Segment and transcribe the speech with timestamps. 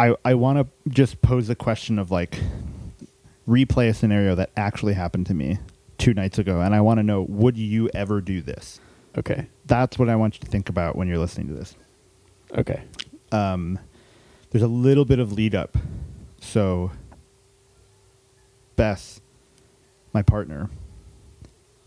[0.00, 2.38] I I want to just pose the question of like
[3.46, 5.58] replay a scenario that actually happened to me
[5.98, 8.80] two nights ago, and I want to know would you ever do this?
[9.18, 9.48] Okay.
[9.66, 11.76] That's what I want you to think about when you're listening to this.
[12.56, 12.82] Okay.
[13.30, 13.78] Um,
[14.50, 15.76] there's a little bit of lead up,
[16.40, 16.90] so
[18.76, 19.20] Bess,
[20.14, 20.70] my partner,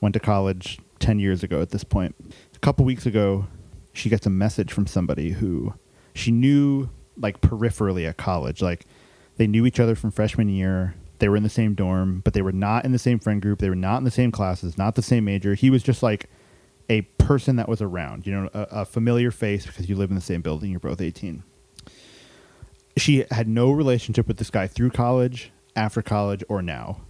[0.02, 2.16] went to college 10 years ago at this point.
[2.56, 3.48] A couple weeks ago,
[3.92, 5.74] she gets a message from somebody who
[6.14, 8.62] she knew like peripherally at college.
[8.62, 8.86] Like
[9.38, 10.96] they knew each other from freshman year.
[11.20, 13.60] They were in the same dorm, but they were not in the same friend group.
[13.60, 15.54] They were not in the same classes, not the same major.
[15.54, 16.30] He was just like
[16.90, 20.16] a person that was around, you know, a, a familiar face because you live in
[20.16, 20.72] the same building.
[20.72, 21.44] You're both 18.
[22.98, 27.02] She had no relationship with this guy through college, after college, or now.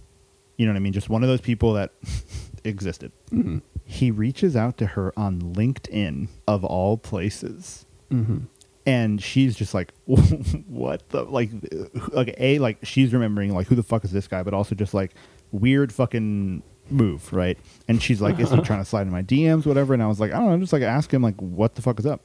[0.56, 0.92] You know what I mean?
[0.92, 1.92] Just one of those people that
[2.64, 3.12] existed.
[3.30, 3.58] Mm-hmm.
[3.84, 7.84] He reaches out to her on LinkedIn, of all places.
[8.10, 8.44] Mm-hmm.
[8.86, 11.50] And she's just like, what the like,
[12.08, 14.92] like a like she's remembering like who the fuck is this guy, but also just
[14.92, 15.12] like
[15.52, 17.58] weird fucking move, right?
[17.88, 19.94] And she's like, is he trying to slide in my DMs, whatever?
[19.94, 21.98] And I was like, I don't know, just like ask him like what the fuck
[21.98, 22.20] is up.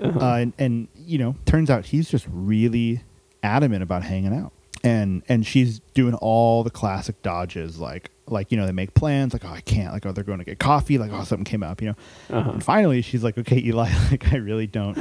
[0.00, 0.18] Uh-huh.
[0.18, 3.02] Uh, and and you know, turns out he's just really
[3.42, 4.52] adamant about hanging out,
[4.82, 9.32] and and she's doing all the classic dodges, like like you know they make plans,
[9.32, 11.62] like oh I can't, like oh they're going to get coffee, like oh something came
[11.62, 11.96] up, you know.
[12.36, 12.50] Uh-huh.
[12.50, 14.98] And finally, she's like, okay, Eli, like I really don't,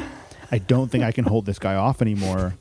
[0.51, 2.55] I don't think I can hold this guy off anymore.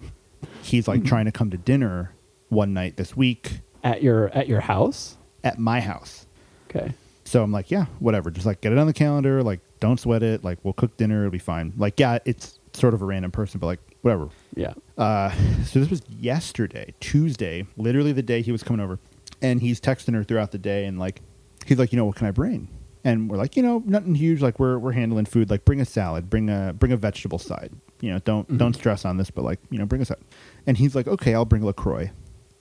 [0.62, 2.12] He's like trying to come to dinner
[2.48, 5.16] one night this week At your at your house.
[5.44, 6.27] at my house.
[6.70, 6.92] Okay.
[7.24, 8.30] So I'm like, yeah, whatever.
[8.30, 9.42] Just like get it on the calendar.
[9.42, 10.42] Like, don't sweat it.
[10.44, 11.20] Like, we'll cook dinner.
[11.20, 11.72] It'll be fine.
[11.77, 14.28] Like, yeah, it's sort of a random person, but like, whatever.
[14.56, 14.74] Yeah.
[14.98, 15.30] Uh,
[15.64, 18.98] so this was yesterday, Tuesday, literally the day he was coming over,
[19.42, 21.22] and he's texting her throughout the day, and like,
[21.66, 22.68] he's like, you know, what can I bring?
[23.02, 24.42] And we're like, you know, nothing huge.
[24.42, 25.50] Like, we're we're handling food.
[25.50, 27.72] Like, bring a salad, bring a bring a vegetable side.
[28.00, 30.20] You know, don't don't stress on this, but like, you know, bring us out.
[30.66, 32.10] And he's like, okay, I'll bring LaCroix.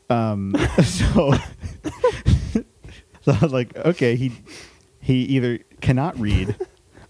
[0.09, 1.33] Um, so
[3.21, 4.31] so I was like, okay, he
[5.01, 6.55] he either cannot read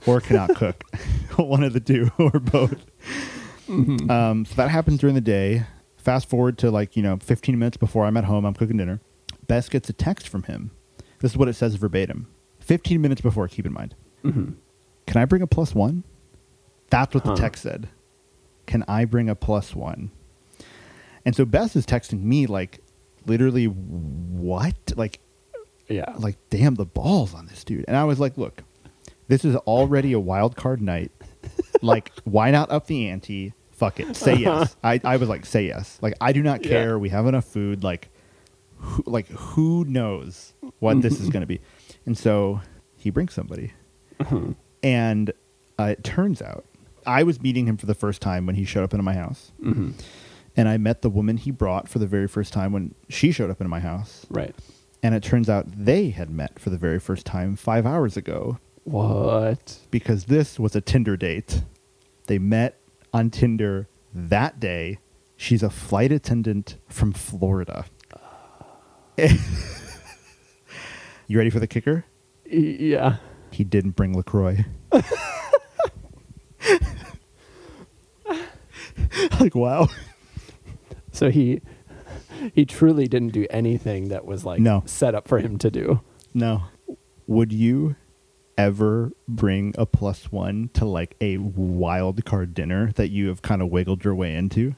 [0.06, 0.84] or cannot cook,
[1.38, 2.85] one of the two or both.
[3.68, 5.63] Um, so that happens during the day.
[5.97, 9.00] Fast forward to like you know 15 minutes before I'm at home, I'm cooking dinner.
[9.47, 10.72] Bess gets a text from him.
[11.19, 12.28] This is what it says verbatim.
[12.69, 13.96] 15 minutes before, keep in mind.
[14.24, 14.52] Mm-hmm.
[15.07, 16.03] Can I bring a plus one?
[16.91, 17.34] That's what Huh.
[17.34, 17.90] the text said.
[18.68, 20.12] Can I bring a plus one?
[21.25, 22.80] And so Bess is texting me like,
[23.25, 24.75] literally, what?
[24.96, 25.19] Like,
[25.88, 26.13] Yeah.
[26.19, 28.62] like damn the balls on this dude and i was like look
[29.28, 31.12] this is already a wild card night
[31.81, 35.66] like why not up the ante fuck it say yes I, I was like say
[35.66, 36.69] yes like i do not Yeah.
[36.69, 38.09] care we have enough food like
[38.78, 41.59] who, like who knows what this is going to be
[42.06, 42.62] and so
[42.98, 43.74] he brings somebody
[44.20, 44.52] Mm-hmm.
[44.84, 45.32] and
[45.80, 46.66] uh, it turns out
[47.06, 49.52] i was meeting him for the first time when he showed up into my house
[49.64, 49.92] Mm-hmm.
[50.58, 53.50] and i met the woman he brought for the very first time when she showed
[53.50, 54.54] up into my house Right.
[55.02, 58.58] and it turns out they had met for the very first time five hours ago
[58.84, 59.78] What?
[59.90, 61.62] because this was a Tinder date.
[62.28, 62.76] They met
[63.14, 65.00] on Tinder that day.
[65.38, 67.86] She's a flight attendant from Florida.
[71.29, 72.03] you ready for the kicker?
[72.45, 73.17] Yeah.
[73.51, 74.66] He didn't bring LaCroix.
[79.39, 79.88] like, wow.
[81.12, 81.62] So he
[82.53, 84.84] he truly didn't do anything that was like No.
[84.85, 86.01] set up for him to do.
[86.34, 86.63] No.
[87.28, 87.95] Would you
[88.57, 93.62] ever bring a plus one to like a wild card dinner that you have kind
[93.62, 94.75] of wiggled your way into?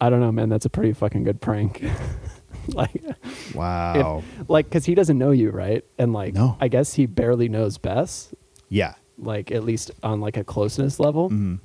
[0.00, 0.48] I don't know, man.
[0.50, 1.82] That's a pretty fucking good prank.
[2.68, 3.02] like,
[3.54, 4.22] Wow.
[4.40, 5.84] if, like, because he doesn't know you, right?
[5.98, 6.56] And like, No.
[6.60, 8.34] I guess he barely knows Bess,
[8.68, 8.94] yeah.
[9.18, 11.28] like at least on like a closeness level.
[11.28, 11.56] hmm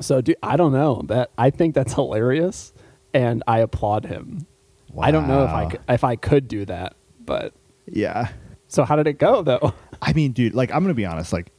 [0.00, 1.02] So, dude, I don't know.
[1.06, 2.72] That I think that's hilarious,
[3.14, 4.46] and I applaud him.
[5.00, 5.72] I don't know if I Wow.
[5.88, 6.94] if I could do that,
[7.24, 7.52] but
[7.86, 8.28] Yeah.
[8.68, 9.72] so how did it go though?
[10.02, 11.50] I mean, dude, like I'm gonna be honest, like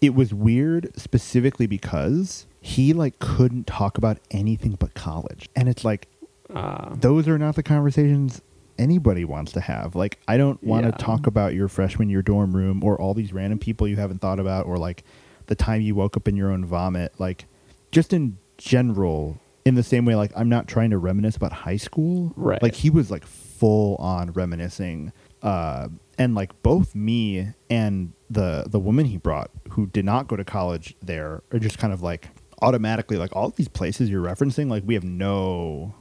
[0.00, 5.48] it was weird specifically because he like couldn't talk about anything but college.
[5.56, 6.08] And it's like
[6.54, 8.40] Uh, those are not the conversations
[8.78, 9.94] anybody wants to have.
[9.94, 10.96] Like I don't want to Yeah.
[10.96, 14.38] talk about your freshman year dorm room or all these random people you haven't thought
[14.40, 15.04] about or like
[15.46, 17.12] the time you woke up in your own vomit.
[17.18, 17.46] Like
[17.92, 21.76] just in general, in the same way like I'm not trying to reminisce about high
[21.76, 22.32] school.
[22.36, 22.62] Right.
[22.62, 25.12] Like he was like full on reminiscing
[25.42, 30.34] uh and like both me and the the woman he brought who did not go
[30.36, 32.28] to college there are just kind of like
[32.62, 35.94] automatically like all these places you're referencing like we have no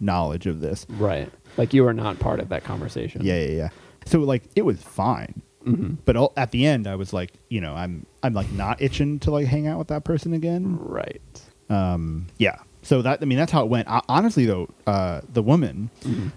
[0.00, 1.30] knowledge of this right.
[1.56, 3.22] Like you were not part of that conversation.
[3.24, 3.68] yeah yeah yeah
[4.06, 7.60] so like it was fine hmm but all, at the end i was like you
[7.60, 11.20] know i'm i'm like not itching to like hang out with that person again Right.
[11.68, 13.88] um yeah so that I mean that's how it went.
[13.88, 15.90] I, honestly though, uh, the woman,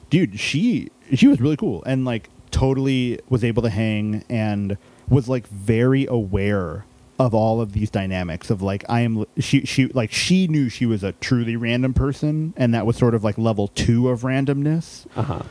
[0.10, 4.78] dude, she she was really cool and like totally was able to hang and
[5.08, 6.84] was like very aware
[7.20, 10.86] of all of these dynamics of like I am she she like she knew she
[10.86, 15.06] was a truly random person and that was sort of like level 2 of randomness
[15.16, 15.42] Uh huh.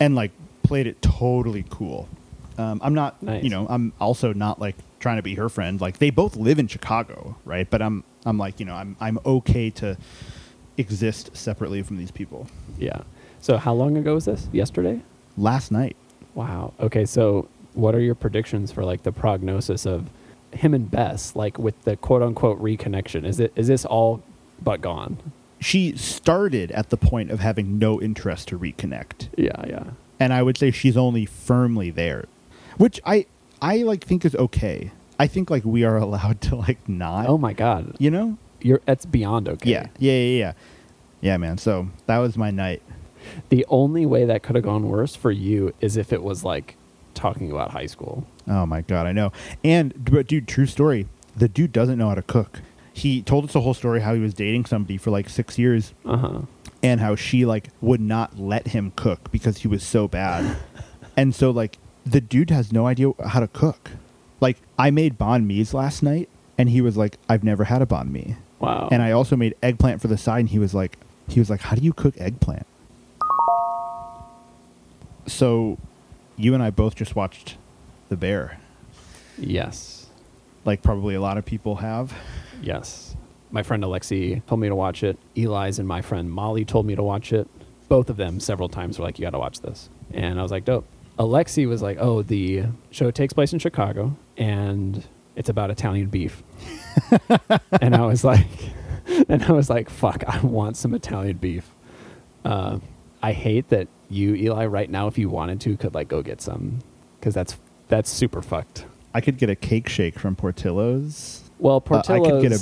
[0.00, 0.32] and like
[0.64, 2.08] played it totally cool.
[2.58, 3.42] Um, I'm not, Nice.
[3.42, 5.80] you know, I'm also not like trying to be her friend.
[5.80, 7.68] Like they both live in Chicago, right?
[7.68, 9.96] But I'm, I'm like, you know, I'm, I'm okay to
[10.76, 12.46] exist separately from these people.
[12.78, 13.00] Yeah.
[13.40, 14.48] So how long ago was this?
[14.52, 15.00] Yesterday?
[15.36, 15.96] Last night,
[16.34, 16.72] Wow.
[16.80, 17.04] Okay.
[17.04, 20.08] So what are your predictions for like the prognosis of
[20.54, 23.24] him and Bess, like with the quote unquote reconnection?
[23.26, 24.22] Is it is this all
[24.60, 25.18] but gone?
[25.60, 29.52] she started at the point of having no interest to reconnect, Yeah.
[29.64, 29.84] Yeah.
[30.18, 32.24] and I would say she's only firmly there,
[32.78, 33.26] which I,
[33.60, 34.90] I like think is okay.
[35.20, 37.94] I think like we are allowed to like not, Oh my God.
[38.00, 39.70] you know, You're that's beyond okay.
[39.70, 40.52] yeah, yeah, yeah, yeah,
[41.20, 41.58] yeah, man.
[41.58, 42.82] So that was my night.
[43.50, 46.74] The only way that could have gone worse for you is if it was like
[47.22, 48.26] talking about high school.
[48.48, 49.32] Oh my god, I know.
[49.62, 51.06] And but dude, true story.
[51.36, 52.60] The dude doesn't know how to cook.
[52.92, 55.94] He told us the whole story how he was dating somebody for like six years
[56.04, 56.40] Uh huh.
[56.82, 60.56] and how she like would not let him cook because he was so bad.
[61.16, 63.92] and so like the dude has no idea how to cook.
[64.40, 66.28] Like I made banh mi's last night
[66.58, 68.36] and he was like, I've never had a banh mi.
[68.58, 68.88] Wow.
[68.92, 70.98] And I also made eggplant for the side and he was like
[71.28, 72.66] he was like, How do you cook eggplant?
[75.26, 75.78] So
[76.36, 77.56] you and I both just watched
[78.08, 78.58] The Bear.
[79.38, 80.06] yes.
[80.64, 82.12] like probably a lot of people have.
[82.62, 83.16] Yes.
[83.50, 85.18] My friend Alexi told me to watch it.
[85.36, 87.48] Eli's and my friend Molly told me to watch it.
[87.88, 89.90] Both of them several times were like, you got to watch this.
[90.12, 90.86] And I was like, dope.
[91.18, 95.06] Alexi was like, oh, the show takes place in Chicago and
[95.36, 96.42] it's about Italian beef.
[97.80, 98.46] and I was like,
[99.28, 101.70] and I was like, fuck, I want some Italian beef.
[102.44, 102.78] Uh,
[103.22, 106.40] I hate that you, Eli, right now, if you wanted to, could like go get
[106.40, 106.78] some
[107.18, 107.56] because that's
[107.88, 108.86] that's super fucked.
[109.14, 111.50] I could get a cake shake from Portillo's.
[111.58, 111.80] Well, Uh, I
[112.18, 112.52] Portillo's could get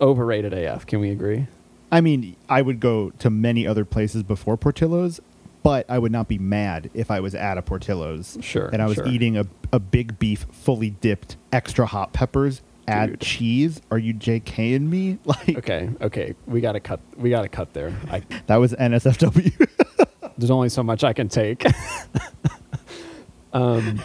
[0.00, 0.86] a- overrated AF.
[0.86, 1.46] Can we agree?
[1.92, 5.20] I mean, I would go to many other places before Portillo's,
[5.62, 8.38] but I would not be mad if I was at a Portillo's.
[8.40, 9.06] Sure, And I was sure.
[9.08, 13.20] eating a, a big beef, fully dipped, extra hot peppers, add Dude.
[13.20, 13.80] cheese.
[13.90, 15.18] Are you JKing me?
[15.24, 17.00] Like Okay, okay, we gotta cut.
[17.16, 17.92] We gotta cut there.
[18.10, 19.68] I, that was NSFW.
[20.40, 21.64] there's only so much I can take.
[23.52, 24.00] um,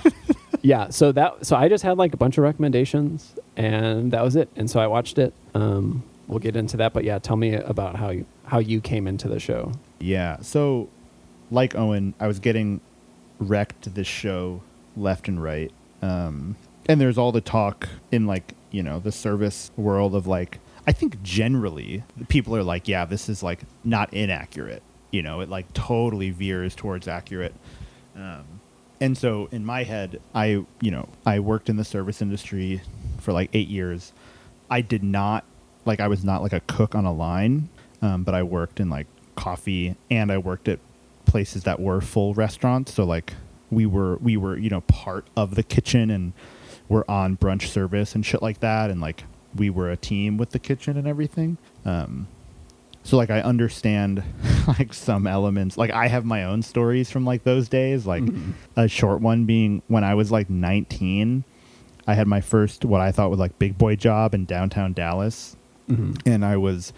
[0.62, 0.90] yeah.
[0.90, 1.46] So that.
[1.46, 4.50] So I just had like a bunch of recommendations, and that was it.
[4.56, 5.34] And so I watched it.
[5.54, 9.08] Um, we'll get into that, but yeah, tell me about how you how you came
[9.08, 9.72] into the show.
[10.00, 10.40] Yeah.
[10.42, 10.90] So,
[11.52, 12.82] like Owen, I was getting
[13.40, 14.62] wrecked this show
[14.96, 15.72] left and right.
[16.02, 16.56] Um,
[16.88, 20.92] and there's all the talk in like, you know, the service world of like, I
[20.92, 24.84] think generally people are like, yeah, this is like not inaccurate.
[25.16, 27.56] You know, it like totally veers towards accurate.
[28.18, 28.44] Um,
[29.00, 32.82] and so in my head, I, you know, I worked in the service industry
[33.20, 34.12] for like eight years.
[34.70, 35.46] I did not,
[35.86, 37.70] like, I was not like a cook on a line,
[38.02, 40.80] um, but I worked in like coffee and I worked at
[41.26, 42.94] places that were full restaurants.
[42.94, 43.36] So, like,
[43.72, 46.34] we were, we were, you know, part of the kitchen and
[46.90, 48.90] we're on brunch service and shit like that.
[48.90, 49.24] And like,
[49.56, 51.58] we were a team with the kitchen and everything.
[51.86, 52.28] Um,
[53.06, 54.22] so like I understand
[54.68, 55.78] like some elements.
[55.78, 58.06] Like I have my own stories from like those days.
[58.06, 58.24] Like
[58.76, 61.44] a short one being when I was like 19,
[62.08, 65.56] I had my first what I thought was like big boy job in downtown Dallas,
[65.90, 66.14] Mm-hmm.
[66.28, 66.92] and I was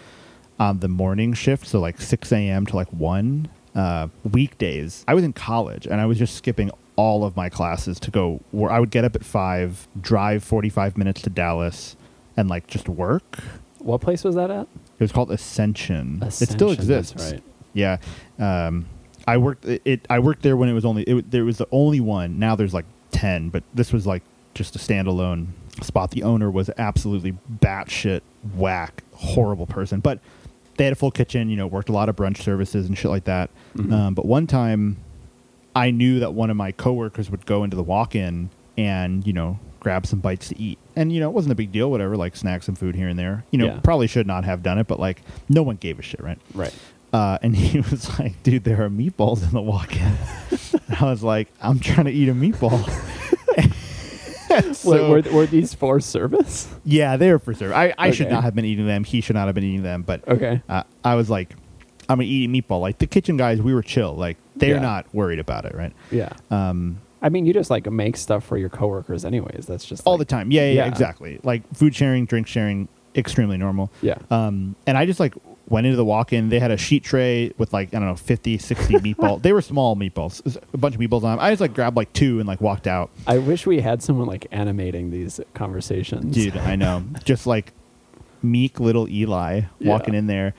[0.58, 2.64] on the morning shift, so like 6 a.m.
[2.66, 5.04] to like one uh, weekdays.
[5.06, 8.40] I was in college and I was just skipping all of my classes to go.
[8.50, 11.96] Where I would get up at five, drive 45 minutes to Dallas,
[12.36, 13.38] and like just work.
[13.78, 14.66] What place was that at?
[14.98, 16.20] It was called Ascension.
[16.22, 17.32] it still exists.
[17.32, 17.42] Right.
[17.72, 17.98] Yeah.
[18.38, 18.86] Um,
[19.26, 20.06] I worked it, it.
[20.10, 21.02] I worked there when it was only.
[21.04, 22.38] It, there was the only one.
[22.38, 24.22] Now there's like ten, but this was like
[24.54, 25.48] just a standalone
[25.82, 26.10] spot.
[26.10, 28.22] The owner was absolutely batshit
[28.56, 30.00] whack, horrible person.
[30.00, 30.18] But
[30.76, 31.50] they had a full kitchen.
[31.50, 33.50] You know, worked a lot of brunch services and shit like that.
[33.76, 33.92] Mhm.
[33.92, 34.96] Um, but one time,
[35.76, 39.58] I knew that one of my coworkers would go into the walk-in and you know
[39.78, 40.78] grab some bites to eat.
[40.98, 41.90] And you know, it wasn't a big deal.
[41.90, 43.44] Whatever, like snacks and food here and there.
[43.52, 43.80] You know, Yeah.
[43.84, 46.38] probably should not have done it, but like no one gave a shit, right?
[46.54, 46.74] Right.
[47.12, 50.12] Uh, and he was like, dude, there are meatballs in the walk-in.
[51.00, 52.84] I was like, I'm trying to eat a meatball.
[54.72, 56.74] So- Wait, were, were these for service?
[56.84, 57.72] yeah, they were for sure.
[57.74, 58.34] I, I should Okay.
[58.34, 59.04] not have been eating them.
[59.04, 60.02] He should not have been eating them.
[60.02, 60.62] But Okay.
[60.68, 61.54] uh, I was like,
[62.08, 62.80] I'm gonna eat a meatball.
[62.80, 64.14] Like the kitchen guys, we were chill.
[64.16, 64.80] Like they're Yeah.
[64.80, 65.92] not worried about it, right?
[66.10, 66.30] Yeah.
[66.50, 69.66] Um, I mean, you just like make stuff for your coworkers, anyways.
[69.66, 70.50] That's just all like- the time.
[70.52, 71.40] Yeah, yeah, yeah, exactly.
[71.42, 73.90] Like food sharing, drink sharing, extremely normal.
[74.02, 74.18] Yeah.
[74.30, 75.34] Um, and I just like
[75.68, 76.48] went into the walk-in.
[76.48, 79.42] They had a sheet tray with like I don't know 50, 60 meatballs.
[79.42, 81.40] they were small meatballs, a bunch of meatballs on them.
[81.40, 83.10] I just like grabbed like two and like walked out.
[83.26, 86.34] I wish we had someone like animating these conversations.
[86.34, 87.02] Dude, I know.
[87.24, 87.72] Just like
[88.42, 89.88] meek little Eli Yeah.
[89.90, 90.54] walking in there,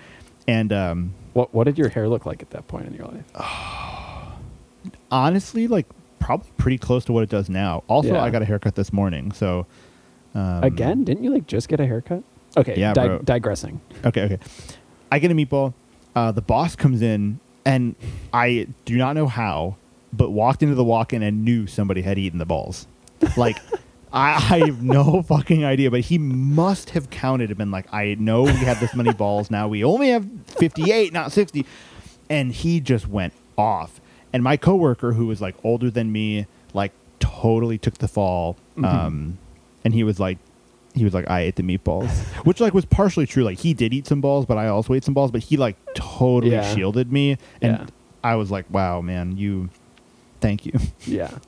[0.48, 3.24] and um, What what did your hair look like at that point in your life?
[5.12, 5.86] honestly, like
[6.20, 7.84] probably pretty close to what it does now.
[7.88, 8.24] Also, Yeah.
[8.24, 9.66] I got a haircut this morning, so
[10.36, 12.24] um, Again, didn't you like just get a haircut?
[12.58, 13.80] Okay, Yeah, di- digressing.
[14.06, 14.38] Okay, okay.
[15.12, 15.74] I get a meatball.
[16.16, 17.96] Uh, the boss comes in, and
[18.34, 19.76] I do not know how,
[20.14, 22.88] but walked into the walk-in and knew somebody had eaten the balls.
[23.38, 23.58] Like,
[24.12, 28.16] I, I have no fucking idea, but he must have counted and been like, "I
[28.20, 29.68] know we have this many balls now.
[29.68, 31.66] We only have fifty-eight, not 60.
[32.30, 34.00] And he just went off.
[34.34, 38.58] And my coworker, who was like older than me, like totally took the fall.
[38.84, 39.38] Um,
[39.84, 40.38] and he was like,
[40.96, 42.10] he was like, I ate the meatballs,
[42.46, 43.44] which like was partially true.
[43.44, 45.32] Like he did eat some balls, but I also ate some balls.
[45.32, 46.76] But he like totally Yeah.
[46.76, 47.86] shielded me, and Yeah.
[48.24, 49.70] I was like, wow, man, you,
[50.42, 50.74] thank you.
[51.06, 51.32] Yeah.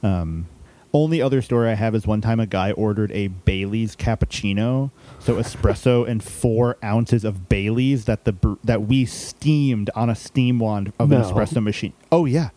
[0.00, 0.46] Um,
[0.92, 5.34] only other story I have is one time a guy ordered a Bailey's cappuccino, so
[5.36, 10.92] espresso and four ounces of Bailey's that the that we steamed on a steam wand
[10.98, 11.92] of an espresso machine.
[12.10, 12.50] Oh yeah,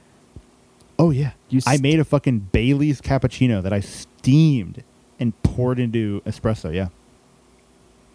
[0.98, 1.32] oh yeah.
[1.50, 4.84] You I made a fucking Bailey's cappuccino that I steamed
[5.20, 6.74] and poured into espresso.
[6.74, 6.88] Yeah,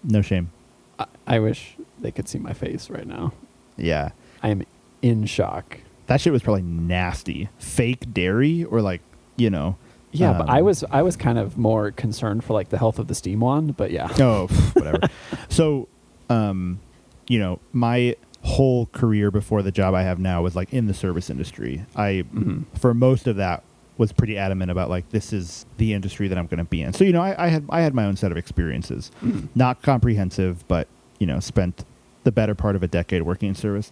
[0.02, 0.50] no shame.
[0.98, 3.32] I, I wish they could see my face right now.
[3.76, 4.10] Yeah,
[4.42, 4.62] I am
[5.02, 5.78] in shock.
[6.06, 7.50] that shit was probably nasty.
[7.58, 9.02] Fake dairy or like
[9.36, 9.76] you know.
[10.20, 12.98] Yeah, but I um, was I was kind of more concerned for like the health
[12.98, 14.08] of the steam wand, but yeah.
[14.20, 15.00] Oh, whatever.
[15.48, 15.88] so,
[16.30, 16.80] um,
[17.28, 20.94] you know, my whole career before the job I have now was like in the
[20.94, 21.84] service industry.
[21.96, 22.64] I, Mhm.
[22.78, 23.62] for most of that,
[23.98, 26.92] was pretty adamant about like this is the industry that I'm going to be in.
[26.92, 29.48] So, you know, I, I had I had my own set of experiences, Mhm.
[29.54, 30.86] not comprehensive, but
[31.18, 31.84] you know, spent
[32.24, 33.90] the better part of a decade working in service.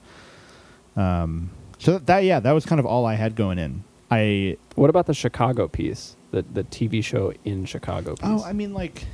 [0.97, 3.85] Um, so that yeah, that was kind of all I had going in.
[4.14, 6.16] I What about the Chicago piece?
[6.30, 8.25] The the TV show in Chicago piece.
[8.25, 9.06] Oh, I mean, like,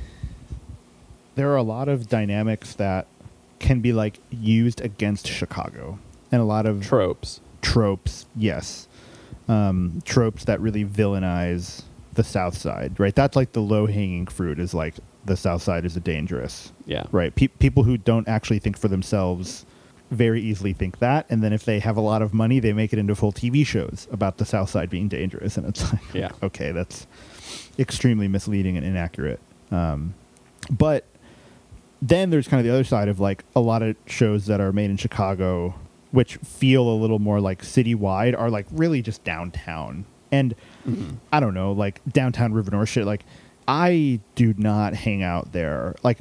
[1.35, 3.07] there are a lot of dynamics that
[3.59, 5.99] can be like used against Chicago,
[6.31, 7.41] and a lot of tropes.
[7.61, 8.25] tropes.
[8.35, 8.87] Yes,
[9.47, 12.99] um, tropes that really villainize the South Side.
[12.99, 14.59] Right, that's like the low hanging fruit.
[14.59, 16.71] Is like the South Side is a dangerous.
[16.85, 17.03] Yeah.
[17.11, 19.65] Right, Pe- people who don't actually think for themselves
[20.11, 22.91] very easily think that, and then if they have a lot of money, they make
[22.93, 26.31] it into full TV shows about the South Side being dangerous, and it's like, Yeah.
[26.43, 27.07] okay, that's
[27.79, 29.39] extremely misleading and inaccurate.
[29.71, 30.13] Um,
[30.69, 31.05] but
[32.01, 34.73] then there's kind of the other side of like a lot of shows that are
[34.73, 35.75] made in Chicago,
[36.11, 40.05] which feel a little more like citywide, are like really just downtown.
[40.31, 40.55] And
[40.87, 41.17] Mhm.
[41.31, 43.05] I don't know, like downtown River North shit.
[43.05, 43.23] Like
[43.67, 45.95] I do not hang out there.
[46.03, 46.19] Like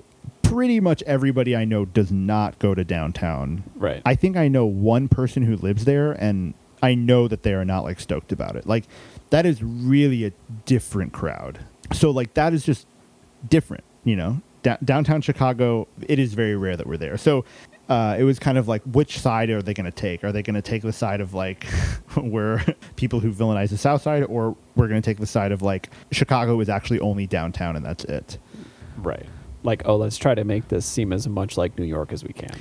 [0.51, 3.63] pretty much everybody I know does not go to downtown.
[3.77, 4.03] Right.
[4.05, 7.65] I think I know one person who lives there, and I know that they are
[7.65, 8.67] not like stoked about it.
[8.67, 8.85] Like
[9.31, 10.33] that is really a
[10.65, 11.61] different crowd.
[11.93, 12.87] So like that is just
[13.49, 14.41] different, you know.
[14.63, 17.17] Da- downtown Chicago, it is very rare that we're there.
[17.17, 17.45] So
[17.89, 20.23] uh, it was kind of like, which side are they going to take?
[20.23, 21.65] Are they going to take the side of like
[22.17, 22.65] where
[22.97, 25.91] people who villainize the South Side, or we're going to take the side of like
[26.13, 28.39] Chicago is actually only downtown and that's it?
[28.99, 29.27] right.
[29.63, 32.33] Like, oh, let's try to make this seem as much like New York as we
[32.33, 32.57] can.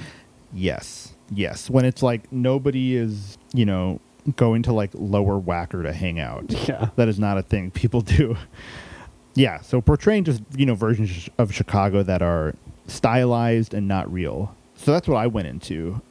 [0.53, 1.13] Yes.
[1.32, 1.70] Yes.
[1.70, 4.00] When it's like nobody is, you know,
[4.36, 6.53] going to like lower Wacker to hang out.
[6.68, 6.89] Yeah.
[6.98, 8.38] That is not a thing people do.
[9.34, 9.62] Yeah.
[9.62, 12.53] So portraying just, you know, versions of Chicago that are
[12.88, 14.56] stylized and not real.
[14.75, 16.01] So that's what I went into.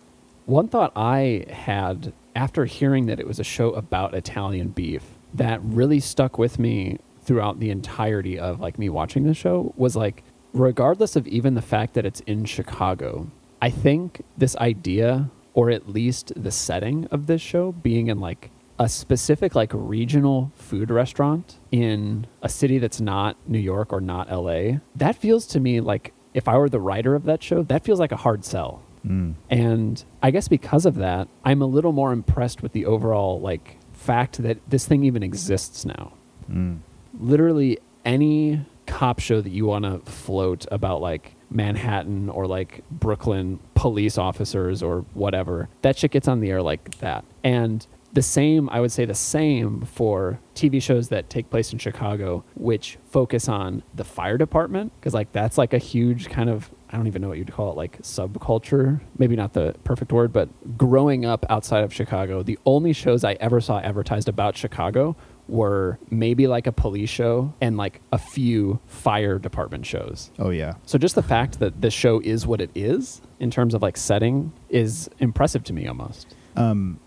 [0.46, 5.02] One thought I had after hearing that it was a show about Italian beef
[5.34, 9.94] that really stuck with me throughout the entirety of like me watching the show was
[9.94, 15.70] like regardless of even the fact that it's in Chicago, I think this idea or
[15.70, 20.90] at least the setting of this show being in like a specific like regional food
[20.90, 25.80] restaurant in a city that's not New York or not LA, that feels to me
[25.80, 28.82] like if I were the writer of that show, that feels like a hard sell.
[29.04, 29.34] Mm.
[29.50, 33.78] And I guess because of that, I'm a little more impressed with the overall like
[33.92, 36.12] fact that this thing even exists now.
[36.48, 36.78] Mm.
[37.18, 38.64] Literally any
[38.98, 44.82] cop show that you want to float about like Manhattan or like Brooklyn police officers
[44.82, 47.24] or whatever, that shit gets on the air like that.
[47.44, 51.78] And the same, I would say the same for TV shows that take place in
[51.78, 54.90] Chicago, which focus on the fire department.
[55.00, 57.70] Cause like that's like a huge kind of, I don't even know what you'd call
[57.70, 59.00] it, like subculture.
[59.16, 63.34] Maybe not the perfect word, but growing up outside of Chicago, the only shows I
[63.34, 65.14] ever saw advertised about Chicago
[65.48, 70.30] were maybe like a police show and like a few fire department shows.
[70.38, 70.74] Oh yeah.
[70.84, 73.96] So just the fact that this show is what it is in terms of like
[73.96, 76.34] setting is impressive to me almost.
[76.56, 77.00] Um,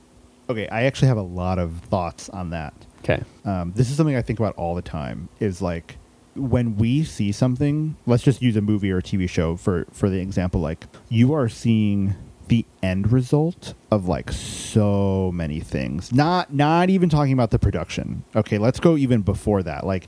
[0.50, 2.74] okay, I actually have a lot of thoughts on that.
[3.00, 3.24] Okay.
[3.46, 5.30] Um, this is something I think about all the time.
[5.40, 5.98] Is like
[6.36, 7.96] when we see something.
[8.06, 10.62] Let's just use a movie or a TV show for for the example.
[10.62, 12.16] Like you are seeing
[12.52, 16.12] the end result of like so many things.
[16.14, 18.26] Not not even talking about the production.
[18.36, 19.86] Okay, let's go even before that.
[19.86, 20.08] Like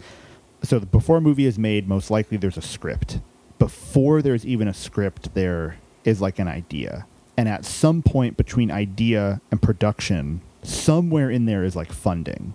[0.62, 3.20] so before a movie is made, most likely there's a script.
[3.60, 7.06] Before there's even a script, there is like an idea.
[7.38, 12.54] And at some point between idea and production, somewhere in there is like funding,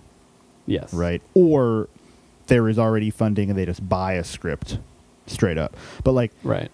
[0.66, 0.92] Yes.
[0.92, 1.22] right?
[1.32, 1.88] Or
[2.48, 4.78] there is already funding and they just buy a script
[5.26, 5.74] straight up.
[6.04, 6.70] But like Right.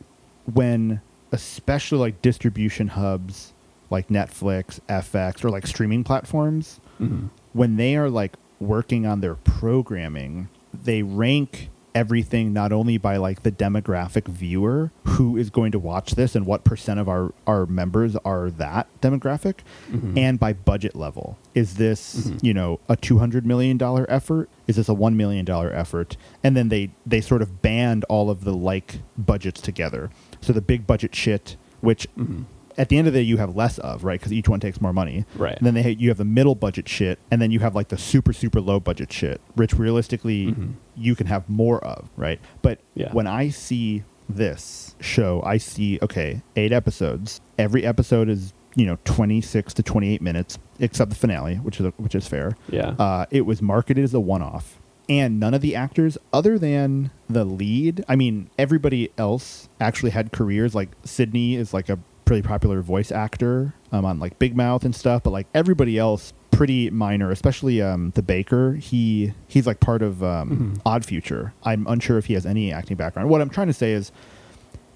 [0.52, 1.00] when
[1.34, 3.52] especially like distribution hubs
[3.90, 9.36] like Netflix, FX, or like streaming platforms, hmm when they are like working on their
[9.36, 15.78] programming, they rank everything not only by like the demographic viewer who is going to
[15.78, 19.58] watch this and what percent of our our members are that demographic
[19.92, 20.18] Mhm.
[20.18, 22.42] and by budget level is this Mhm.
[22.42, 26.56] you know a 200 million dollar effort is this a 1 million dollar effort and
[26.56, 30.10] then they they sort of band all of the like budgets together
[30.40, 32.44] so the big budget shit which Mhm.
[32.76, 34.80] At the end of the day you have less of right because each one takes
[34.80, 35.56] more money Right.
[35.56, 37.98] and then they you have the middle budget shit, and then you have like the
[37.98, 40.72] super super low budget shit, which realistically Mhm.
[40.96, 42.40] you can have more of, right?
[42.62, 43.12] But Yeah.
[43.12, 47.40] when I see this show, I see okay, eight episodes.
[47.58, 51.78] Every episode is you know twenty six to twenty eight minutes, except the finale, which
[51.80, 52.56] is which is fair.
[52.70, 52.90] Yeah.
[52.98, 54.80] Uh, it was marketed as a one off.
[55.06, 60.32] And none of the actors, other than the lead, I mean, everybody else actually had
[60.32, 60.74] careers.
[60.74, 64.94] Like Sydney is like a pretty popular voice actor um, on like Big Mouth and
[64.94, 67.30] stuff, but like everybody else, pretty minor.
[67.30, 68.74] Especially um, the baker.
[68.74, 70.80] He he's like part of um, Mhm.
[70.86, 71.52] Odd Future.
[71.64, 73.28] I'm unsure if he has any acting background.
[73.28, 74.12] What I'm trying to say is,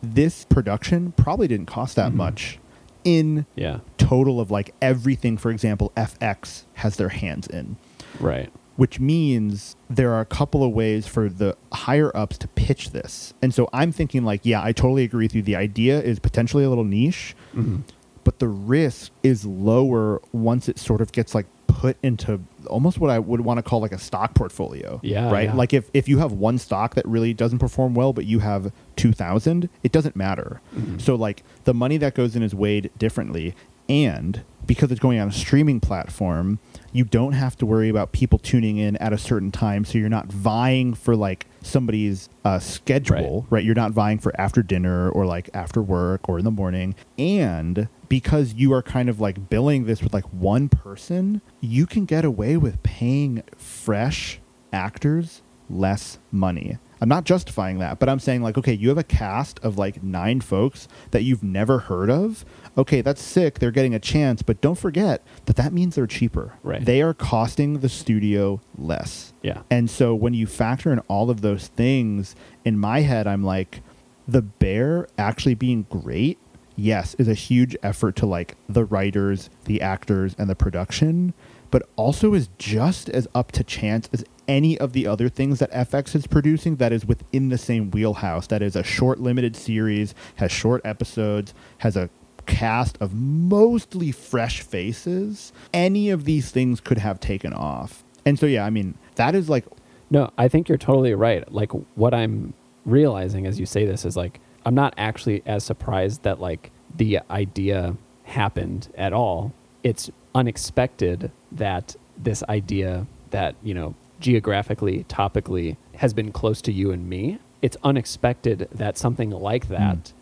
[0.02, 2.16] this production probably didn't cost that Mhm.
[2.16, 2.58] much
[3.04, 3.78] in yeah.
[3.96, 5.36] total of like everything.
[5.36, 7.76] For example, FX has their hands in
[8.20, 8.50] Right.
[8.78, 13.34] Which means there are a couple of ways for the higher ups to pitch this.
[13.42, 15.42] And so I'm thinking like, yeah, I totally agree with you.
[15.42, 17.82] The idea is potentially a little niche, Mhm.
[18.22, 23.10] but the risk is lower once it sort of gets like put into almost what
[23.10, 25.00] I would want to call like a stock portfolio.
[25.02, 25.48] Yeah, Right?
[25.48, 25.54] yeah.
[25.54, 28.70] Like if if you have one stock that really doesn't perform well but you have
[28.96, 30.60] 2000, it doesn't matter.
[30.76, 31.00] Mhm.
[31.00, 33.54] So like the money that goes in is weighed differently
[33.88, 36.58] and because it's going on a streaming platform,
[36.92, 40.10] you don't have to worry about people tuning in at a certain time so you're
[40.10, 43.64] not vying for like somebody's uh, schedule, right.
[43.64, 46.94] You're not vying for after dinner or like after work or in the morning.
[47.18, 52.04] And because you are kind of like billing this with like one person, you can
[52.04, 54.38] get away with paying fresh
[54.70, 56.78] actors less money.
[57.00, 60.02] I'm not justifying that, but I'm saying like, okay, you have a cast of like
[60.02, 62.44] nine folks that you've never heard of.
[62.76, 63.58] Okay, that's sick.
[63.58, 66.54] They're getting a chance, but don't forget that that means they're cheaper.
[66.62, 66.84] Right.
[66.84, 69.32] They are costing the studio less.
[69.42, 69.62] Yeah.
[69.70, 72.34] And so when you factor in all of those things,
[72.64, 73.82] in my head, I'm like,
[74.26, 76.38] the bear actually being great,
[76.76, 81.32] yes, is a huge effort to like the writers, the actors, and the production,
[81.70, 85.70] but also is just as up to chance as any of the other things that
[85.72, 88.46] FX is producing that is within the same wheelhouse.
[88.46, 92.08] That is a short limited series, has short episodes, has a
[92.46, 95.52] cast of mostly fresh faces.
[95.72, 98.02] Any of these things could have taken off.
[98.24, 99.66] And so yeah, I mean, that is like
[100.10, 101.50] No, I think you're totally right.
[101.52, 102.54] Like what I'm
[102.86, 107.20] realizing as you say this is like I'm not actually as surprised that like the
[107.30, 109.52] idea happened at all.
[109.82, 116.90] It's unexpected that this idea that, you know, geographically, topically has been close to you
[116.90, 117.38] and me.
[117.62, 120.12] It's unexpected that something like that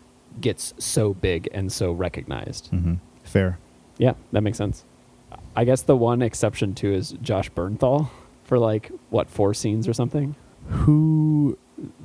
[0.41, 2.71] gets so big and so recognized.
[2.71, 3.57] mhm, fair.
[3.97, 4.83] Yeah, that makes sense.
[5.55, 8.09] I guess the one exception to is Josh Bernthal
[8.43, 10.35] for like what four scenes or something.
[10.69, 11.57] Who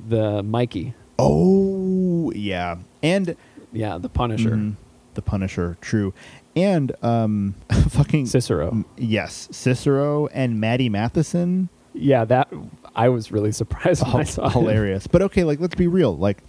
[0.07, 3.35] The Mikey, Oh yeah, and
[3.71, 4.75] yeah, the Punisher, mhm,
[5.13, 6.13] the Punisher, true,
[6.55, 7.55] and um,
[7.89, 8.69] fucking Cicero.
[8.69, 12.51] m- yes, Cicero and Matty Matheson, Yeah, that
[12.95, 14.53] I was really surprised when I saw it.
[14.53, 15.07] hilarious.
[15.07, 16.43] But okay, like let's be real, like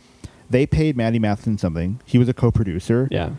[0.50, 2.00] they paid Matty Matheson something.
[2.04, 3.08] He was a co-producer.
[3.10, 3.30] Yeah,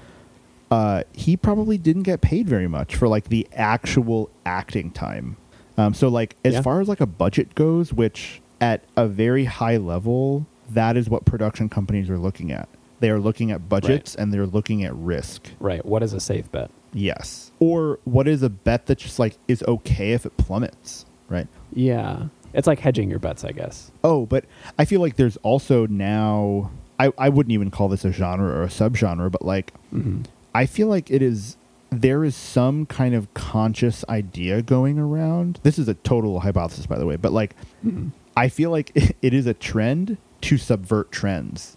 [0.71, 5.37] uh, he probably didn't get paid very much for like the actual acting time.
[5.77, 6.61] Um, so like as Yeah.
[6.61, 11.25] far as like a budget goes, which at a very high level, that is what
[11.25, 12.69] production companies are looking at.
[13.01, 15.49] They are looking at budgets and they're looking at risk.
[15.59, 15.85] right.
[15.85, 16.71] What is a safe bet?
[16.93, 17.51] Yes.
[17.59, 21.05] Or what is a bet that just like is okay if it plummets?
[21.27, 21.47] right?
[21.73, 22.27] Yeah.
[22.53, 23.91] It's like hedging your bets, I guess.
[24.03, 24.45] Oh, but
[24.79, 28.63] I feel like there's also now I, I wouldn't even call this a genre or
[28.63, 30.21] a subgenre, but like hmm
[30.53, 31.57] I feel like it is
[31.89, 35.59] there is some kind of conscious idea going around.
[35.63, 39.33] This is a total hypothesis by the way, but like hmm I feel like it
[39.33, 41.75] is a trend to subvert trends.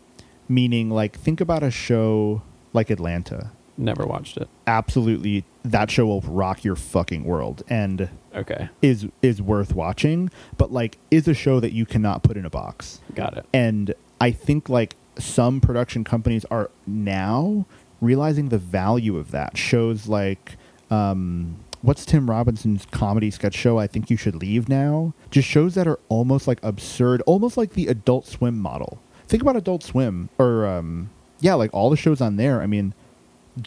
[0.48, 3.50] Meaning like think about a show like Atlanta.
[3.78, 4.48] Never watched it.
[4.66, 8.68] Absolutely that show will rock your fucking world and Okay.
[8.82, 12.50] is is worth watching, but like is a show that you cannot put in a
[12.50, 13.00] box.
[13.14, 13.46] Got it.
[13.54, 17.66] And I think like some production companies are now
[18.00, 19.56] realizing the value of that.
[19.56, 20.56] Shows like
[20.90, 25.14] um what's Tim Robinson's comedy sketch show I think you should leave now?
[25.30, 28.98] Just shows that are almost like absurd, almost like the Adult Swim model.
[29.28, 31.10] Think about Adult Swim or um
[31.40, 32.60] yeah, like all the shows on there.
[32.60, 32.94] I mean,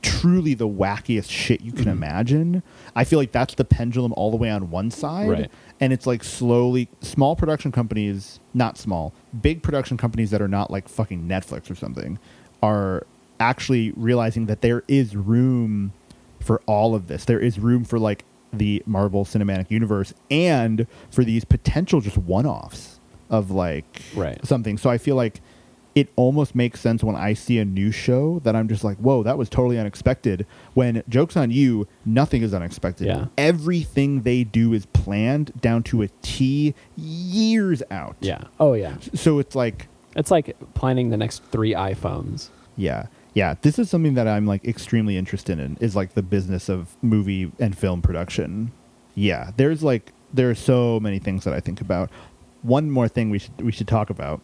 [0.02, 1.92] truly the wackiest shit you can Mhm.
[1.92, 2.64] imagine.
[2.96, 5.30] I feel like that's the pendulum all the way on one side.
[5.30, 5.52] Right.
[5.80, 10.70] And it's like slowly small production companies, not small, big production companies that are not
[10.72, 12.20] like fucking Netflix or something,
[12.62, 13.06] are
[13.40, 15.94] actually realizing that there is room
[16.40, 17.26] for all of this.
[17.26, 18.24] There is room for like
[18.54, 23.00] the Marvel Cinematic Universe and for these potential just one offs
[23.30, 24.46] of like Right.
[24.46, 24.78] something.
[24.78, 25.42] So I feel like
[25.94, 29.24] it almost makes sense when I see a new show that I'm just like, whoa,
[29.24, 30.46] that was totally unexpected.
[30.74, 33.08] When jokes on you, nothing is unexpected.
[33.08, 33.26] Yeah.
[33.38, 38.16] Everything they do is planned down to a T years out.
[38.22, 38.44] Yeah.
[38.60, 38.96] Oh yeah.
[39.14, 42.50] So it's like, It's like planning the next three iPhones.
[42.78, 43.08] yeah.
[43.34, 43.56] Yeah.
[43.62, 47.52] This is something that I'm like extremely interested in is like the business of movie
[47.60, 48.72] and film production.
[49.16, 49.52] Yeah.
[49.58, 52.10] There's like there are so many things that I think about.
[52.62, 54.42] One more thing we should we should talk about.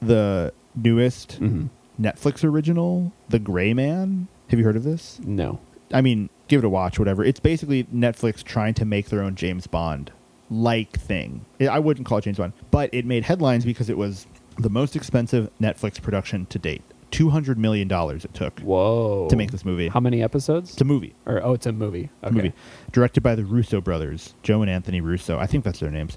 [0.00, 1.66] The newest hmm
[2.00, 4.28] Netflix original, The Gray Man.
[4.50, 5.18] Have you heard of this?
[5.24, 5.58] No.
[5.92, 7.24] I mean, give it a watch, whatever.
[7.24, 10.12] It's basically Netflix trying to make their own James Bond
[10.48, 11.44] like thing.
[11.60, 14.28] I- wouldn't call it James Bond, but it made headlines because it was
[14.58, 16.82] the most expensive Netflix production to date.
[17.10, 19.28] Two hundred million dollars it took Whoa.
[19.28, 19.88] to make this movie.
[19.88, 20.72] How many episodes?
[20.74, 21.14] It's a movie.
[21.26, 22.10] or oh, it's a movie.
[22.22, 22.28] Okay.
[22.28, 22.52] a movie
[22.92, 25.38] directed by the Russo brothers, Joe and Anthony Russo.
[25.38, 26.16] I think that's their names.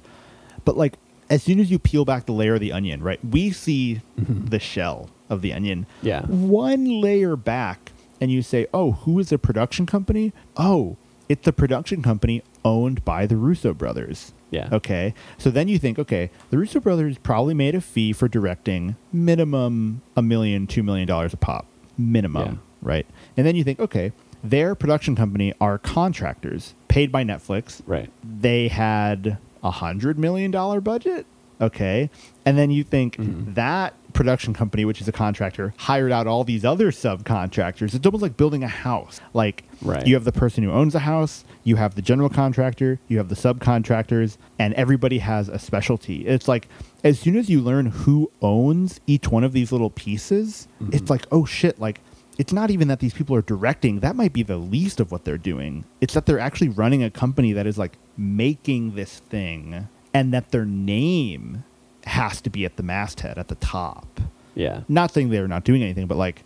[0.65, 0.97] But like,
[1.31, 3.19] as soon as you peel back the layer of the onion, right?
[3.25, 4.49] We see Mhm.
[4.51, 5.85] the shell of the onion.
[6.03, 6.25] Yeah.
[6.27, 10.33] One layer back, and you say, "Oh, who is the production company?
[10.57, 10.97] Oh,
[11.29, 14.67] it's the production company owned by the Russo brothers." Yeah.
[14.73, 15.13] Okay.
[15.37, 20.01] So then you think, okay, the Russo brothers probably made a fee for directing minimum
[20.17, 21.65] a million, two million dollars a pop.
[21.97, 22.45] Minimum.
[22.45, 22.55] Yeah.
[22.81, 23.05] Right.
[23.37, 24.11] And then you think, okay,
[24.43, 27.81] their production company are contractors paid by Netflix.
[27.87, 28.09] Right.
[28.21, 31.25] They had a hundred million dollar budget.
[31.59, 32.09] Okay.
[32.45, 33.53] And then you think Mhm.
[33.53, 37.93] that production company, which is a contractor, hired out all these other subcontractors.
[37.93, 39.21] It's almost like building a house.
[39.33, 40.05] Like Right.
[40.07, 43.29] you have the person who owns the house, you have the general contractor, you have
[43.29, 46.25] the subcontractors, and everybody has a specialty.
[46.25, 46.67] It's like
[47.03, 50.95] as soon as you learn who owns each one of these little pieces, Mhm.
[50.95, 52.01] it's like, oh shit, like
[52.37, 53.99] it's not even that these people are directing.
[53.99, 55.85] That might be the least of what they're doing.
[55.99, 60.51] It's that they're actually running a company that is like making this thing and that
[60.51, 61.63] their name
[62.05, 64.19] has to be at the masthead at the top.
[64.55, 64.81] Yeah.
[64.87, 66.43] Not saying they're not doing anything, but like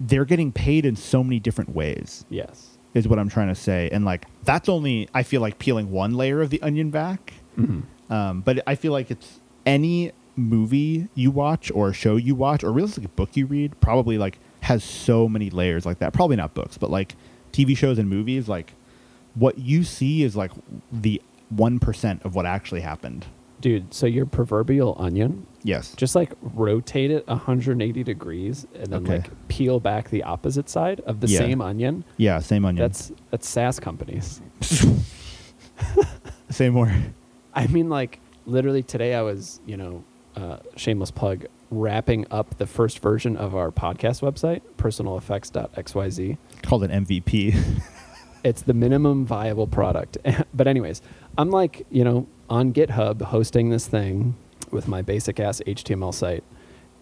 [0.00, 2.78] they're getting paid in so many different ways Yes.
[2.94, 3.88] is what I'm trying to say.
[3.92, 7.34] And like that's only I feel like peeling one layer of the onion back.
[7.56, 12.62] hmm Um, but I feel like it's any movie you watch or show you watch
[12.64, 16.12] or realistically a book you read probably like has so many layers like that.
[16.12, 17.16] Probably not books, but like
[17.52, 18.74] TV shows and movies, like
[19.34, 20.50] what you see is like
[20.92, 23.24] the one percent of what actually happened.
[23.60, 25.92] Dude, so your proverbial onion, Yes.
[25.96, 29.16] just like rotate it 180 degrees and then Okay.
[29.16, 31.38] like peel back the opposite side of the Yeah.
[31.40, 32.04] same onion.
[32.18, 32.82] yeah, same onion.
[32.84, 34.40] That's that's SaaS companies.
[36.50, 36.92] Say more.
[37.54, 40.04] I mean, like literally today, I was, you know,
[40.36, 46.38] uh, shameless plug, wrapping up the first version of our podcast website, personaleffects.xyz.
[46.62, 47.82] Called an MVP.
[48.44, 50.16] It's the minimum viable product.
[50.54, 51.02] but anyways,
[51.36, 54.36] I'm like, you know, on GitHub hosting this thing
[54.70, 56.44] with my basic ass HTML site.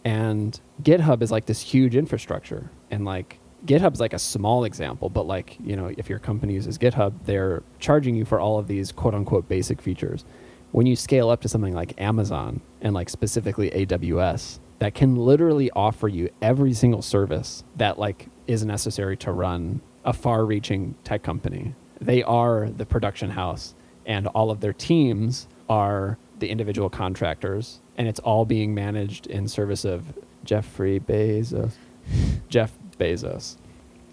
[0.05, 2.70] And GitHub is like this huge infrastructure.
[2.90, 6.79] And like GitHub's like a small example, but like, you know, if your company uses
[6.79, 10.24] GitHub, they're charging you for all of these quote unquote basic features.
[10.72, 15.70] When you scale up to something like Amazon and like specifically AWS, that can literally
[15.70, 21.74] offer you every single service that like is necessary to run a far-reaching tech company.
[22.00, 23.74] They are the production house
[24.05, 29.48] and all of their teams are the individual contractors and it's all being managed in
[29.48, 30.12] service of
[30.44, 31.72] Jeffrey Bezos.
[32.48, 33.57] Jeff Bezos.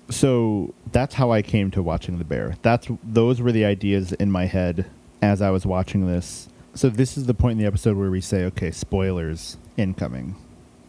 [0.10, 2.56] so that's how I came to watching The Bear.
[2.62, 4.90] That's those were the ideas in my head
[5.24, 6.50] as I was watching this.
[6.76, 10.36] So this is the point in the episode where we say, okay, spoilers incoming.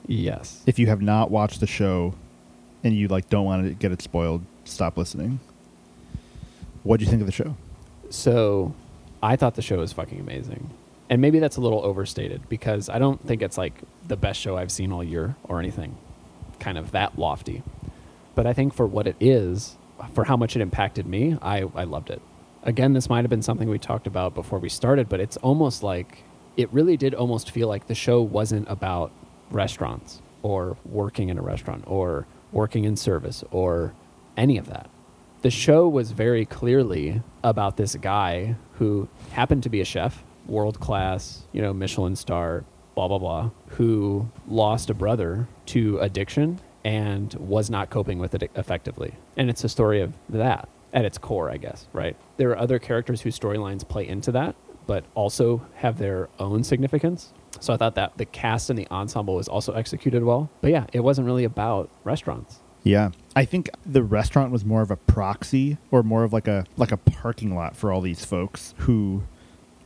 [0.07, 0.62] Yes.
[0.66, 2.14] If you have not watched the show
[2.83, 5.38] and you like don't want to get it spoiled, stop listening.
[6.83, 7.57] What do you think of the show?
[8.11, 8.75] So,
[9.23, 10.70] I thought the show was fucking amazing.
[11.09, 13.75] And maybe that's a little overstated because I don't think it's like
[14.07, 15.97] the best show I've seen all year or anything
[16.59, 17.62] kind of that lofty.
[18.35, 19.77] But I think for what it is,
[20.12, 22.20] for how much it impacted me, I, I loved it.
[22.64, 25.83] Again, this might have been something we talked about before we started, but it's almost
[25.83, 26.24] like
[26.57, 29.12] it really did almost feel like the show wasn't about
[29.50, 33.92] restaurants or working in a restaurant or working in service or
[34.38, 34.88] any of that.
[35.42, 40.81] The show was very clearly about this guy who happened to be a chef, world
[40.81, 47.35] class, you know, Michelin star, blah, blah, blah, who lost a brother to addiction and
[47.35, 49.12] was not coping with it effectively.
[49.37, 52.17] And it's a story of that at its core, I guess, right?
[52.39, 54.55] There are other characters whose storylines play into that,
[54.87, 57.33] but also have their own significance.
[57.61, 60.49] So I thought that the cast and the ensemble was also executed well.
[60.61, 62.61] But yeah, it wasn't really about restaurants.
[62.85, 63.11] Yeah.
[63.35, 66.93] I think the restaurant was more of a proxy or more of like a like
[66.93, 69.23] a parking lot for all these folks who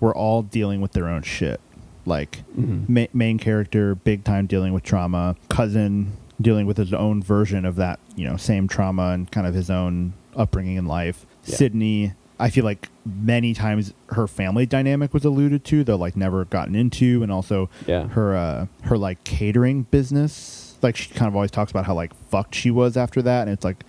[0.01, 1.61] were all dealing with their own shit.
[2.05, 2.89] Like Mhm.
[2.89, 7.77] ma- main character big time dealing with trauma, cousin dealing with his own version of
[7.77, 11.27] that, you know, same trauma and kind of his own upbringing in life.
[11.45, 11.57] Yeah.
[11.57, 16.45] Sydney, I feel like many times her family dynamic was alluded to, though like never
[16.45, 18.07] gotten into and also Yeah.
[18.09, 22.13] her uh her like catering business like she kind of always talks about how like
[22.31, 23.83] fucked she was after that and it's like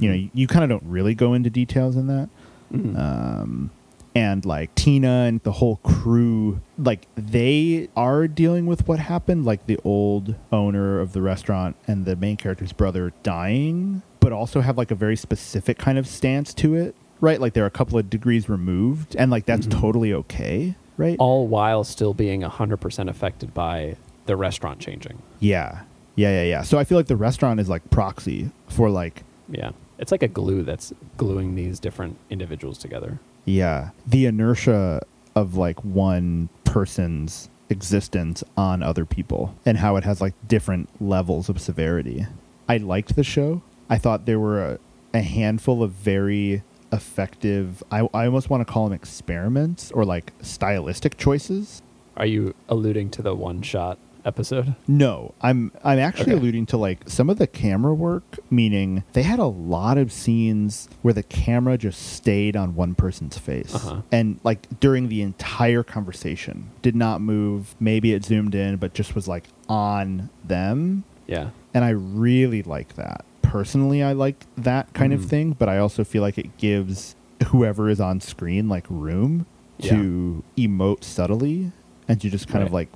[0.00, 2.28] you know you, you kind of don't really go into details in that
[2.74, 2.98] Mhm.
[2.98, 3.70] um
[4.14, 9.64] and like tina and the whole crew like they are dealing with what happened like
[9.66, 14.76] the old owner of the restaurant and the main character's brother dying but also have
[14.76, 18.10] like a very specific kind of stance to it right like they're a couple of
[18.10, 19.80] degrees removed and like that's Mhm.
[19.80, 23.94] totally okay right all while still being 100% affected by
[24.26, 25.22] the restaurant changing.
[25.38, 25.82] Yeah.
[26.16, 26.62] Yeah, yeah, yeah.
[26.62, 29.70] So I feel like the restaurant is like proxy for like Yeah.
[30.00, 33.20] It's like a glue that's gluing these different individuals together.
[33.44, 35.02] yeah, the inertia
[35.36, 41.48] of like one person's existence on other people and how it has like different levels
[41.48, 42.26] of severity.
[42.68, 43.62] I liked the show.
[43.88, 44.78] I thought there were a,
[45.14, 50.32] a handful of very effective I, I almost want to call them experiments or like
[50.40, 51.82] stylistic choices
[52.16, 54.74] Are you alluding to the one shot episode?
[54.88, 56.40] No, I'm I'm actually Okay.
[56.40, 60.88] alluding to like some of the camera work, meaning they had a lot of scenes
[61.02, 63.72] where the camera just stayed on one person's face.
[63.74, 64.02] Uh-huh.
[64.10, 67.76] And like during the entire conversation, did not move.
[67.78, 71.04] Maybe it zoomed in, but just was like on them.
[71.28, 71.50] Yeah.
[71.74, 73.24] And I really like that.
[73.50, 75.28] Personally, I like that kind of Mhm.
[75.28, 77.14] thing, but I also feel like it gives
[77.48, 79.46] whoever is on screen like room
[79.82, 81.70] to emote subtly
[82.08, 82.88] and to just kind of like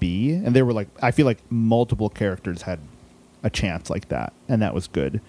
[0.00, 0.32] be.
[0.32, 2.80] And there were like I feel like multiple characters had
[3.42, 5.20] a chance like that, and that was good.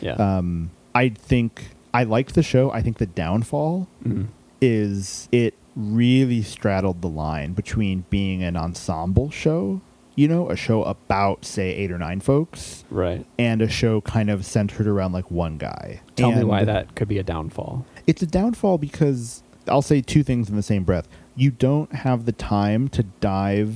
[0.00, 0.14] Yeah.
[0.14, 2.70] Um, I think I liked the show.
[2.72, 4.26] I think the downfall Mhm.
[4.60, 9.80] is it really straddled the line between being an ensemble show,
[10.20, 13.24] you know, a show about say eight or nine folks, Right.
[13.38, 16.02] and a show kind of centered around like one guy.
[16.14, 17.86] Tell me why that could be a downfall.
[18.06, 21.08] It's a downfall because I'll say two things in the same breath.
[21.36, 23.74] You don't have the time to dive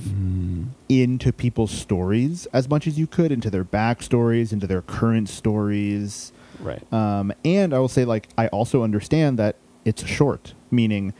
[0.87, 6.31] into people's stories as much as you could, into their backstories, into their current stories.
[6.59, 6.83] Right.
[6.93, 11.15] Um, and I will say, like, I also understand that it's short, meaning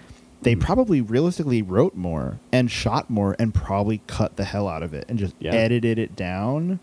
[0.46, 4.94] they probably realistically wrote more and shot more and probably cut the hell out of
[4.94, 5.54] it and just Yeah.
[5.54, 6.80] edited it down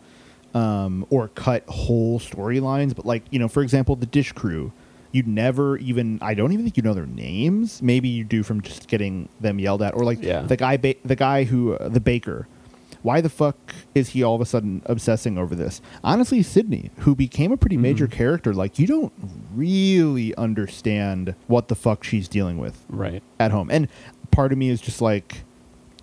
[0.55, 2.95] um, or cut whole storylines.
[2.95, 4.73] But, like, you know, for example, the Dish Crew.
[5.13, 7.81] You'd never even, I don't even think you know their names.
[7.83, 9.95] Maybe you do from just getting them yelled at.
[9.95, 10.41] Or, like, Yeah.
[10.43, 12.49] the guy, ba- the guy who, uh, the baker.
[13.03, 13.57] Why the fuck
[13.95, 15.81] is he all of a sudden obsessing over this?
[16.05, 18.13] Honestly, Sydney, who became a pretty major Mhm.
[18.13, 19.13] character, like you don't
[19.55, 23.23] really understand what the fuck she's dealing with Right.
[23.41, 23.69] at home.
[23.71, 23.89] And
[24.31, 25.45] part of me is just like,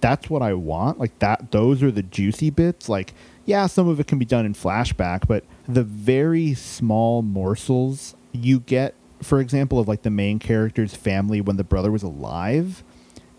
[0.02, 1.00] that's what I want.
[1.00, 2.88] Like that, those are the juicy bits.
[2.90, 3.14] Like,
[3.46, 8.60] yeah, some of it can be done in flashback, but the very small morsels you
[8.62, 12.84] get, for example, of like the main character's family when the brother was alive,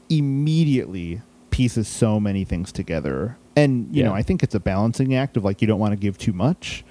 [0.08, 3.36] immediately pieces so many things together.
[3.60, 5.96] And you know, I think it's a balancing act of like you don't want to
[5.96, 6.84] give too much.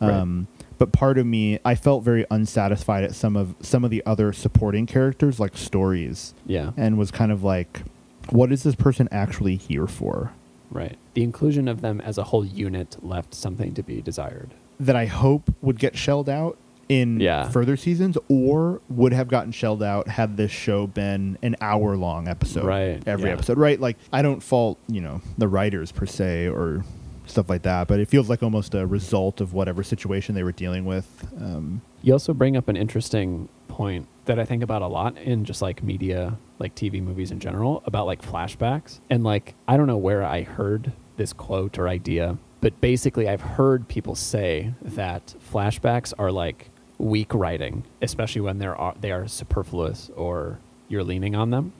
[0.00, 0.10] Right.
[0.12, 0.46] Um,
[0.78, 4.32] but part of me, I felt very unsatisfied at some of some of the other
[4.32, 6.72] supporting characters, like stories, Yeah.
[6.76, 7.82] and was kind of like,
[8.30, 10.32] what is this person actually here for?
[10.70, 10.96] Right.
[11.14, 14.50] The inclusion of them as a whole unit left something to be desired.
[14.78, 16.56] That I hope would get shelled out
[16.90, 17.48] in Yeah.
[17.48, 22.26] further seasons or would have gotten shelled out had this show been an hour long
[22.26, 23.34] episode Right, every yeah.
[23.34, 26.84] episode right like i don't fault you know the writers per se or
[27.26, 30.50] stuff like that but it feels like almost a result of whatever situation they were
[30.52, 34.88] dealing with um, You also bring up an interesting point that I think about a
[34.88, 38.98] lot in just like media, like TV movies in general, about like flashbacks.
[39.10, 43.40] And like, I don't know where I heard this quote or idea, but basically, I've
[43.42, 46.69] heard people say that flashbacks are like
[47.00, 50.58] weak writing, especially when they're uh, they are superfluous or
[50.88, 51.72] you're leaning on them.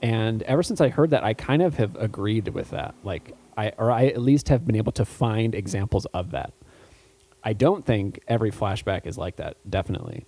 [0.00, 2.94] And ever since I heard that, I kind of have agreed with that.
[3.04, 6.52] Like, I or I at least have been able to find examples of that.
[7.44, 10.24] I don't think every flashback is like that, definitely.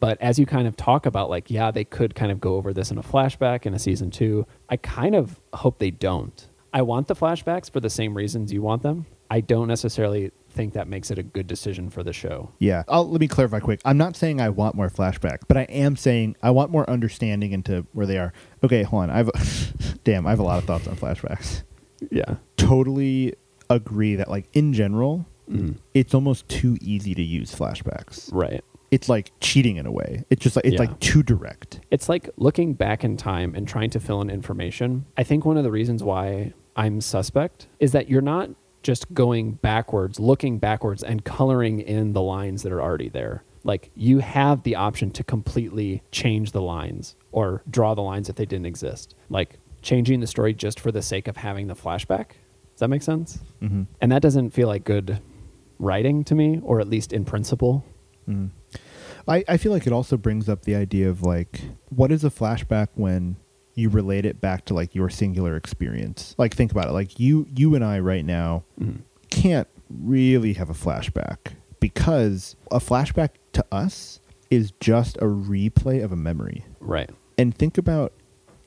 [0.00, 2.72] But as you kind of talk about, like, yeah, they could kind of go over
[2.72, 6.48] this in a flashback in a season two, I kind of hope they don't.
[6.72, 9.06] I want the flashbacks for the same reasons you want them.
[9.30, 12.50] I don't necessarily think that makes it a good decision for the show.
[12.58, 15.62] yeah I'll, let me clarify quick i'm not saying i want more flashbacks but i
[15.64, 18.32] am saying i want more understanding into where they are
[18.64, 19.30] okay hold on i've
[20.04, 21.62] damn i have a lot of thoughts on flashbacks
[22.10, 22.36] Yeah.
[22.56, 23.34] totally
[23.70, 25.76] agree that like in general Mhm.
[25.94, 28.64] it's almost too easy to use flashbacks Right.
[28.90, 30.80] it's like cheating in a way it's just like it's Yeah.
[30.80, 35.04] like too direct It's like looking back in time and trying to fill in information.
[35.16, 38.50] I think one of the reasons why I'm suspect is that you're not
[38.86, 43.42] just going backwards, looking backwards and coloring in the lines that are already there.
[43.64, 48.36] Like you have the option to completely change the lines or draw the lines if
[48.36, 49.16] they didn't exist.
[49.28, 52.28] Like changing the story just for the sake of having the flashback.
[52.74, 53.40] Does that make sense?
[53.60, 53.82] mm-hmm.
[54.00, 55.20] And that doesn't feel like good
[55.80, 57.84] writing to me, or at least in principle.
[58.28, 58.50] Mm.
[59.26, 62.30] I, I feel like it also brings up the idea of like what is a
[62.30, 63.36] flashback when
[63.76, 67.46] you relate it back to like your singular experience like think about it like you
[67.54, 69.02] you and i right now Mhm.
[69.30, 71.38] can't really have a flashback
[71.78, 74.18] because a flashback to us
[74.50, 77.10] is just a replay of a memory Right.
[77.38, 78.12] and think about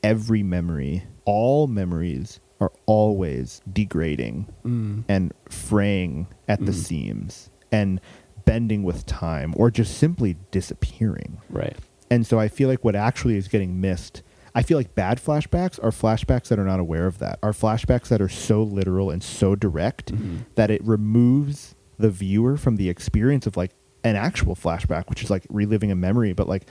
[0.04, 5.04] every memory all memories are always degrading Mm.
[5.08, 6.76] and fraying at the Mhm.
[6.76, 8.00] seams and
[8.46, 11.38] bending with time or just simply disappearing.
[11.50, 11.78] Right.
[12.10, 14.24] And so I feel like what actually is getting missed,
[14.56, 18.08] I feel like bad flashbacks are flashbacks that are not aware of that, are flashbacks
[18.10, 20.46] that are so literal and so direct Mhm.
[20.56, 23.72] that it removes the viewer from the experience of like
[24.04, 26.66] an actual flashback, which is like reliving a memory, but like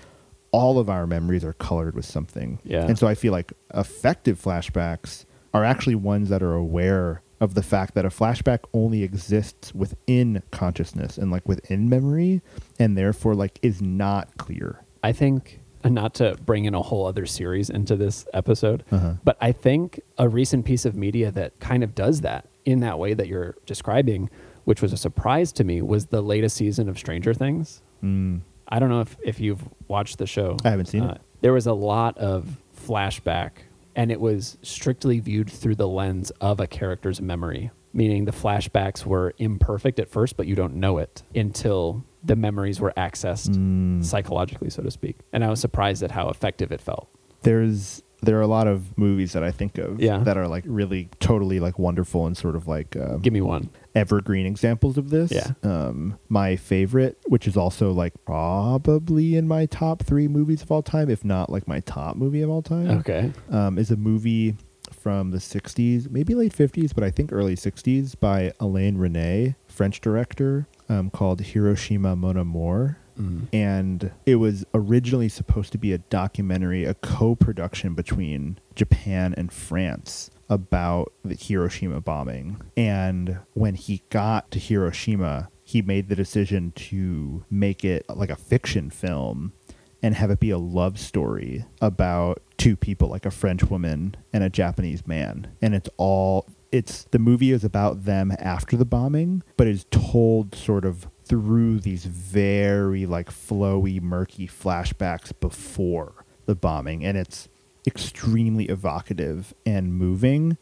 [0.51, 2.59] all of our memories are colored with something.
[2.65, 2.87] Yeah.
[2.87, 7.63] And so I feel like effective flashbacks are actually ones that are aware of the
[7.63, 12.41] fact that a flashback only exists within consciousness and like within memory
[12.79, 14.81] and therefore like is not clear.
[15.05, 19.15] I think, not to bring in a whole other series into this episode, Uh-huh.
[19.25, 22.99] but I think a recent piece of media that kind of does that in that
[22.99, 24.29] way that you're describing,
[24.65, 27.81] which was a surprise to me, was the latest season of Stranger Things.
[28.03, 28.41] Mm.
[28.69, 30.57] I don't know if, if you've watched the show.
[30.65, 31.21] I haven't seen it.
[31.41, 33.51] There was a lot of flashback,
[33.97, 39.07] and it was strictly viewed through the lens of a character's memory, meaning the flashbacks
[39.07, 44.05] were imperfect at first, but you don't know it until the memories were accessed Mm.
[44.05, 45.17] psychologically, so to speak.
[45.33, 47.09] And I was surprised at how effective it felt.
[47.43, 50.19] There's there are a lot of movies that I think of Yeah.
[50.25, 53.71] that are like really totally like wonderful and sort of like uh, Give me one.
[53.95, 55.31] evergreen examples of this.
[55.31, 55.53] Yeah.
[55.63, 60.83] Um, my favorite, which is also like probably in my top three movies of all
[60.83, 63.33] time, if not like my top movie of all time, Okay.
[63.51, 64.57] um, is a movie
[64.91, 70.01] from the 60s, maybe late 50s, but I think early 60s by Alain Resnais, French
[70.01, 73.49] director, um, called Hiroshima Mon Amour Mm.
[73.53, 80.31] and it was originally supposed to be a documentary, a co-production between Japan and France
[80.49, 82.61] about the Hiroshima bombing.
[82.77, 88.37] And when he got to Hiroshima, he made the decision to make it like a
[88.37, 89.53] fiction film
[90.01, 94.45] and have it be a love story about two people, like a French woman and
[94.45, 95.49] a Japanese man.
[95.61, 100.55] And it's all it's the movie is about them after the bombing, but is told
[100.55, 107.05] sort of through these very like flowy, murky flashbacks before the bombing.
[107.05, 107.49] And it's
[107.87, 110.57] extremely evocative and moving.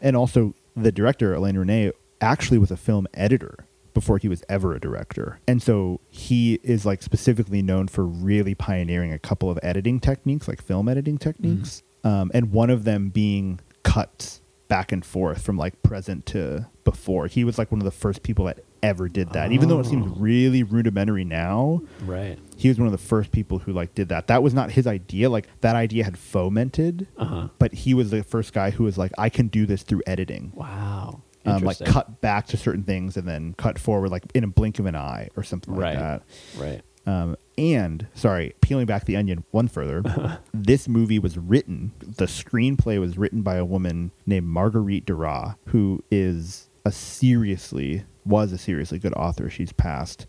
[0.00, 4.74] And also the director, Alain Resnais, actually was a film editor before he was ever
[4.74, 5.40] a director.
[5.48, 10.46] And so he is like specifically known for really pioneering a couple of editing techniques,
[10.46, 11.82] like film editing techniques.
[12.04, 17.26] Um, and one of them being cuts back and forth from like present to before.
[17.26, 19.50] He was like one of the first people that ever did that.
[19.50, 20.14] Even though it seems Oh.
[20.20, 22.38] really rudimentary now, Right.
[22.56, 24.26] he was one of the first people who like did that.
[24.28, 25.30] That was not his idea.
[25.30, 27.48] Like that idea had fomented, Uh huh.
[27.58, 30.52] but he was the first guy who was like, I can do this through editing.
[30.54, 31.22] Wow.
[31.46, 34.78] um, like cut back to certain things and then cut forward like in a blink
[34.78, 36.22] of an eye or something like that.
[36.58, 36.82] Right.
[37.08, 40.02] Um, and sorry, peeling back the onion one further,
[40.54, 41.92] this movie was written.
[42.00, 48.52] The screenplay was written by a woman named Marguerite Duras, who is a seriously was
[48.52, 49.48] a seriously good author.
[49.48, 50.26] She's passed,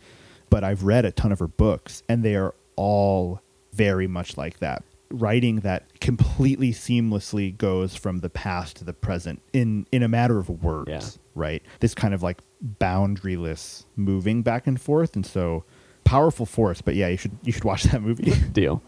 [0.50, 3.42] but I've read a ton of her books, and they are all
[3.74, 4.84] very much like that.
[5.12, 10.38] Writing that completely seamlessly goes from the past to the present in in a matter
[10.38, 11.02] of words Yeah.
[11.36, 11.62] right?
[11.82, 12.40] This kind of like
[12.80, 15.66] boundaryless moving back and forth, and so
[16.10, 16.82] powerful force.
[16.82, 18.32] But yeah, you should you should watch that movie.
[18.52, 18.82] Deal.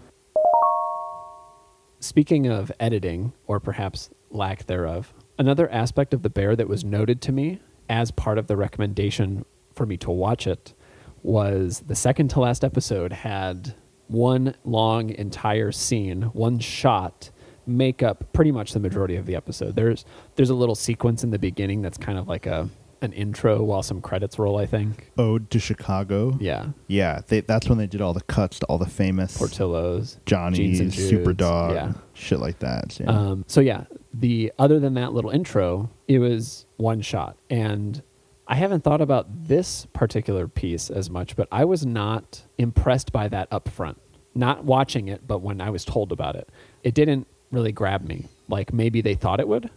[1.99, 7.21] Speaking of editing, or perhaps lack thereof, another aspect of The Bear that was noted
[7.21, 7.59] to me
[7.89, 9.45] as part of the recommendation
[9.75, 10.73] for me to watch it
[11.21, 13.75] was the second to last episode had
[14.07, 17.29] one long entire scene, one shot
[17.67, 19.75] make up pretty much the majority of the episode.
[19.75, 20.05] There's
[20.35, 22.67] there's a little sequence in the beginning that's kind of like a
[23.01, 25.11] an intro while some credits roll, I think.
[25.17, 26.37] Ode to Chicago.
[26.39, 26.67] Yeah.
[26.87, 27.21] yeah.
[27.27, 30.13] They, that's when they did all the cuts to all the famous Portillo's.
[30.13, 31.93] Jeans Johnnie's, and Judes, Superdawg, Yeah.
[32.13, 32.99] shit like that.
[32.99, 33.07] Yeah.
[33.09, 38.01] Um, so yeah, the other than that little intro, it was one shot, and
[38.47, 43.29] I haven't thought about this particular piece as much, but I was not impressed by
[43.29, 43.99] that up front.
[44.35, 46.49] Not watching it, but when I was told about it,
[46.83, 48.27] it didn't really grab me.
[48.47, 49.69] Like maybe they thought it would.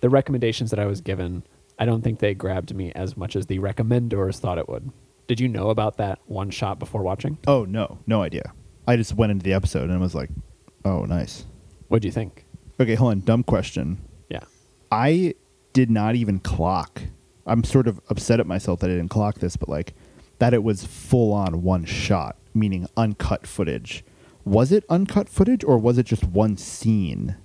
[0.00, 1.44] The recommendations that I was given,
[1.78, 4.90] I don't think they grabbed me as much as the recommenders thought it would.
[5.26, 7.38] Did you know about that one shot before watching?
[7.46, 8.52] oh no, no idea.
[8.86, 10.30] I just went into the episode and was like,
[10.84, 11.44] oh nice.
[11.88, 12.44] What do you think?
[12.80, 13.20] Okay, hold on.
[13.20, 13.98] Dumb question.
[14.28, 14.44] Yeah.
[14.90, 15.34] I
[15.72, 17.02] did not even clock.
[17.46, 19.94] I'm sort of upset at myself that I didn't clock this, but like
[20.38, 24.04] that it was full on one shot, meaning uncut footage.
[24.44, 27.36] Was it uncut footage or was it just one scene?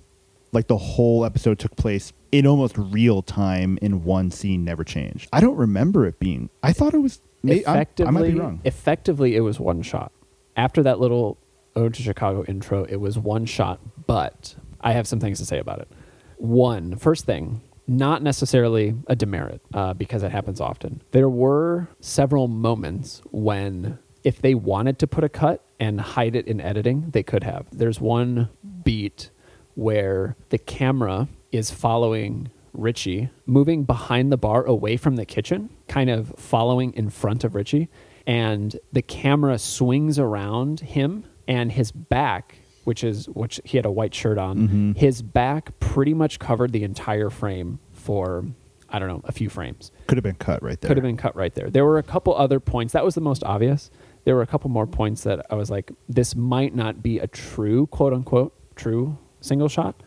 [0.52, 5.28] Like the whole episode took place in almost real time in one scene, never changed.
[5.32, 6.50] I don't remember it being.
[6.62, 7.20] I thought it was.
[7.42, 8.60] may- I, I might be wrong.
[8.64, 10.12] Effectively, it was one shot.
[10.54, 11.38] After that little
[11.74, 15.58] Ode to Chicago intro, it was one shot, but I have some things to say
[15.58, 15.88] about it.
[16.36, 21.00] One, first thing, not necessarily a demerit uh, because it happens often.
[21.12, 26.46] There were several moments when, if they wanted to put a cut and hide it
[26.46, 27.66] in editing, they could have.
[27.72, 28.50] There's one
[28.84, 29.30] beat
[29.74, 36.10] where the camera is following Richie, moving behind the bar away from the kitchen, kind
[36.10, 37.88] of following in front of Richie.
[38.26, 43.90] And the camera swings around him and his back, which is which he had a
[43.90, 44.92] white shirt on, mm-hmm.
[44.92, 48.46] his back pretty much covered the entire frame for
[48.88, 49.90] I don't know, a few frames.
[50.06, 50.88] Could have been cut right there.
[50.88, 51.70] Could have been cut right there.
[51.70, 52.92] There were a couple other points.
[52.92, 53.90] That was the most obvious.
[54.24, 57.26] There were a couple more points that I was like, this might not be a
[57.26, 60.02] true, quote unquote, true single shot,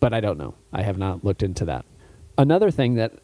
[0.00, 0.54] but I don't know.
[0.72, 1.84] I have not looked into that.
[2.36, 3.14] Another thing that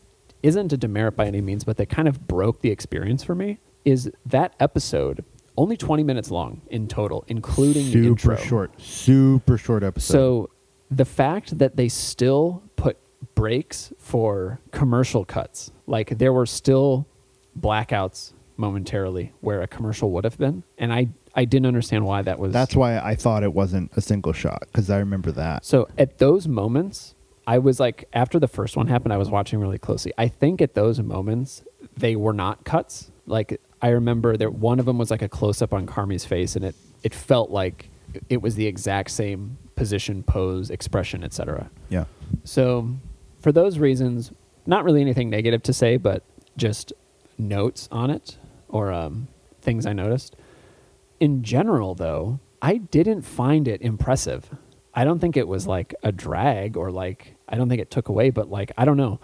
[0.42, 3.59] isn't a demerit by any means, but that kind of broke the experience for me
[3.84, 5.24] is that episode,
[5.57, 8.36] only 20 minutes long in total, including the super intro.
[8.36, 10.12] short, super short episode.
[10.12, 10.50] So
[10.90, 12.98] the fact that they still put
[13.34, 17.07] breaks for commercial cuts, like there were still
[17.59, 22.39] blackouts momentarily where a commercial would have been, and I I didn't understand why that
[22.39, 22.53] was.
[22.53, 25.64] that's why I thought it wasn't a single shot because I remember that.
[25.64, 27.14] so at those moments.
[27.47, 30.14] I was like, after the first one happened, I was watching really closely.
[30.16, 31.62] I think at those moments,
[31.95, 33.11] they were not cuts.
[33.26, 36.57] Like, I remember that one of them was like a close up on Carmy's face,
[36.57, 37.91] and it, it felt like
[38.30, 41.70] it was the exact same position, pose, expression, etc.
[41.91, 42.07] Yeah.
[42.45, 42.89] So,
[43.41, 44.32] for those reasons,
[44.64, 46.22] not really anything negative to say, but
[46.57, 46.95] just
[47.37, 49.28] notes on it or um,
[49.61, 50.35] things I noticed.
[51.24, 54.54] In general, though, I didn't find it impressive.
[54.92, 58.10] I don't think it was like a drag or like, I don't think it took
[58.10, 59.20] away, but like, I don't know.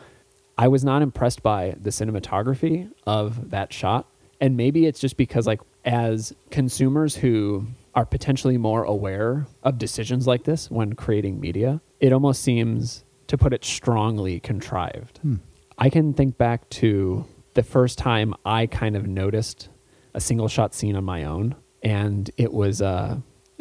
[0.56, 4.06] I was not impressed by the cinematography of that shot.
[4.40, 10.26] And maybe it's just because, like, as consumers who are potentially more aware of decisions
[10.26, 15.18] like this when creating media, it almost seems, to put it strongly, contrived.
[15.18, 15.34] Hmm.
[15.76, 19.68] I can think back to the first time I kind of noticed
[20.14, 23.18] a single shot scene on my own, and it was uh,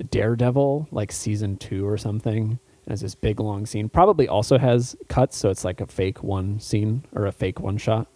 [0.09, 2.59] Daredevil, like season two or something.
[2.85, 3.89] It has this big long scene.
[3.89, 7.77] Probably also has cuts, so it's like a fake one scene or a fake one
[7.77, 8.07] shot.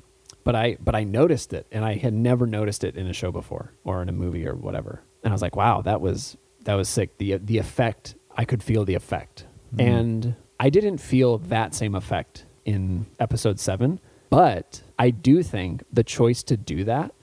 [0.44, 3.32] But I but I noticed it, and I had never noticed it in a show
[3.32, 5.02] before or in a movie or whatever.
[5.24, 7.18] And I was like, wow, that was that was sick.
[7.18, 9.46] The the effect I could feel the effect,
[9.78, 14.00] and I didn't feel that same effect in episode seven.
[14.30, 17.14] But I do think the choice to do that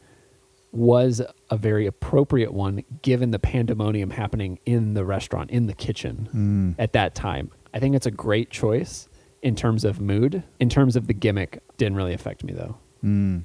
[0.72, 6.74] was a very appropriate one given the pandemonium happening in the restaurant, in the kitchen
[6.78, 7.50] at that time.
[7.74, 9.08] I think it's a great choice.
[9.42, 10.42] in terms of mood.
[10.58, 12.76] In terms of the gimmick, didn't really affect me though.
[13.02, 13.44] Mm.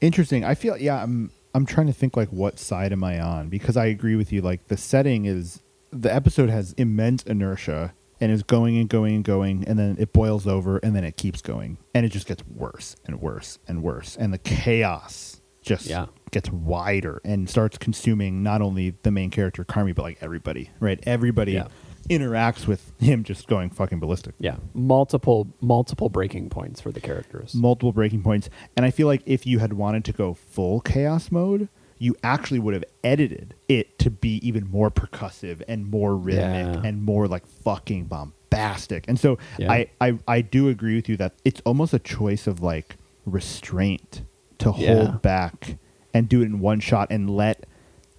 [0.00, 0.44] Interesting.
[0.44, 1.02] I feel yeah.
[1.02, 4.32] I'm I'm trying to think like what side am I on because I agree with
[4.32, 4.40] you.
[4.42, 9.24] Like the setting is the episode has immense inertia and is going and going and
[9.24, 12.44] going and then it boils over and then it keeps going and it just gets
[12.46, 16.06] worse and worse and worse and the chaos just Yeah.
[16.30, 20.98] gets wider and starts consuming not only the main character Carmy but like everybody right
[21.04, 21.66] everybody Yeah.
[22.08, 27.54] interacts with him just going fucking ballistic Yeah, multiple multiple breaking points for the characters.
[27.54, 28.48] multiple breaking points.
[28.76, 32.58] And I feel like if you had wanted to go full chaos mode, you actually
[32.58, 36.88] would have edited it to be even more percussive and more rhythmic Yeah.
[36.88, 39.04] and more like fucking bombastic.
[39.06, 39.70] And so Yeah.
[39.70, 42.96] I, I I do agree with you that it's almost a choice of like
[43.26, 44.22] restraint
[44.60, 44.94] to Yeah.
[44.94, 45.76] hold back
[46.14, 47.66] and do it in one shot and let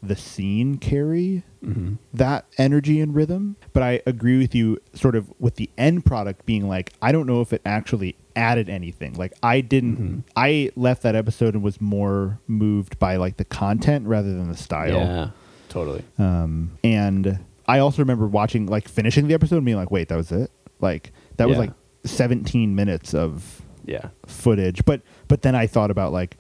[0.03, 3.55] the scene carry hmm that energy and rhythm.
[3.71, 7.27] But I agree with you sort of with the end product being like, I don't
[7.27, 9.13] know if it actually added anything.
[9.13, 10.23] Like I didn't Mhm.
[10.35, 14.57] I left that episode and was more moved by like the content rather than the
[14.57, 14.97] style.
[14.97, 15.29] Yeah,
[15.69, 16.03] totally.
[16.17, 17.37] Um and
[17.67, 20.49] I also remember watching like finishing the episode and being like, wait, that was it?
[20.79, 21.73] Like that was like
[22.05, 24.83] seventeen minutes of Yeah, footage.
[24.85, 26.37] But but then I thought about like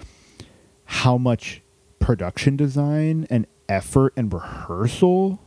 [0.85, 1.61] how much
[1.99, 5.39] production design and effort and rehearsal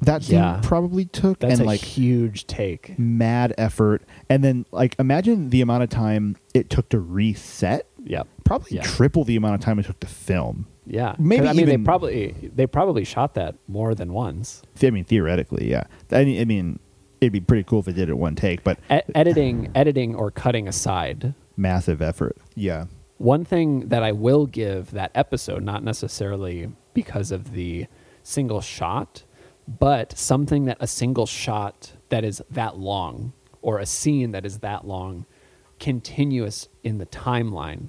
[0.00, 0.60] that scene Yeah.
[0.62, 2.96] probably took that's and a like huge take.
[2.98, 8.22] mad effort and then like imagine the amount of time it took to reset yeah
[8.44, 8.82] probably Yeah.
[8.82, 11.84] triple the amount of time it took to film yeah Maybe I mean they even-
[11.84, 14.62] probably they probably shot that more than once.
[14.80, 16.78] i mean theoretically yeah i mean, I mean
[17.20, 20.30] it'd be pretty cool if it did it one take but E- editing editing or
[20.30, 22.36] cutting aside, massive effort.
[22.54, 22.86] Yeah.
[23.18, 27.86] One thing that I will give that episode, not necessarily because of the
[28.22, 29.24] single shot,
[29.66, 34.58] but something that a single shot that is that long or a scene that is
[34.60, 35.26] that long,
[35.80, 37.88] continuous in the timeline.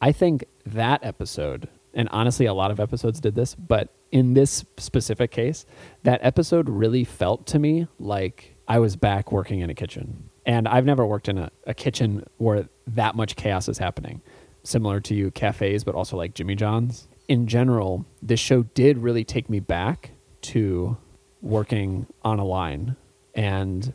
[0.00, 4.64] I think that episode, and honestly, a lot of episodes did this, but in this
[4.76, 5.66] specific case,
[6.02, 10.30] that episode really felt to me like I was back working in a kitchen.
[10.46, 14.22] And I've never worked in a, a kitchen where that much chaos is happening.
[14.64, 17.06] Similar to you, cafes, but also like Jimmy John's.
[17.28, 20.12] In general, this show did really take me back
[20.52, 20.96] to
[21.42, 22.96] working on a line.
[23.34, 23.92] And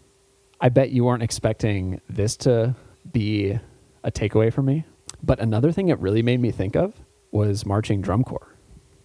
[0.61, 2.75] I bet you weren't expecting this to
[3.11, 3.59] be
[4.03, 4.85] a takeaway for me.
[5.23, 6.93] But another thing it really made me think of
[7.31, 8.53] was marching drum corps.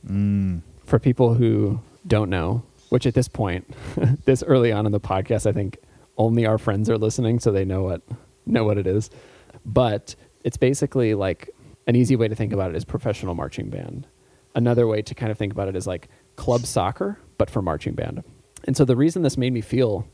[0.07, 0.61] mm.
[0.85, 2.63] For people who don't know,
[2.93, 3.75] which at this point,
[4.27, 5.79] this early on in the podcast, I think
[6.19, 8.03] only our friends are listening, so they know what
[8.45, 9.09] know what it is.
[9.65, 10.15] But
[10.45, 11.49] it's basically like
[11.87, 14.07] an easy way to think about it is professional marching band.
[14.55, 17.95] Another way to kind of think about it is like club soccer, but for marching
[17.95, 18.25] band.
[18.65, 20.07] And so the reason this made me feel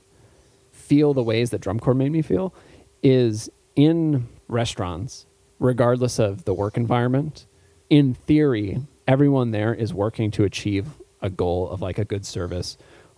[0.71, 2.55] feel the ways that drum corps made me feel
[3.03, 5.27] is in restaurants,
[5.59, 7.45] regardless of the work environment,
[7.91, 10.87] in theory, everyone there is working to achieve
[11.23, 12.77] a goal of like a good service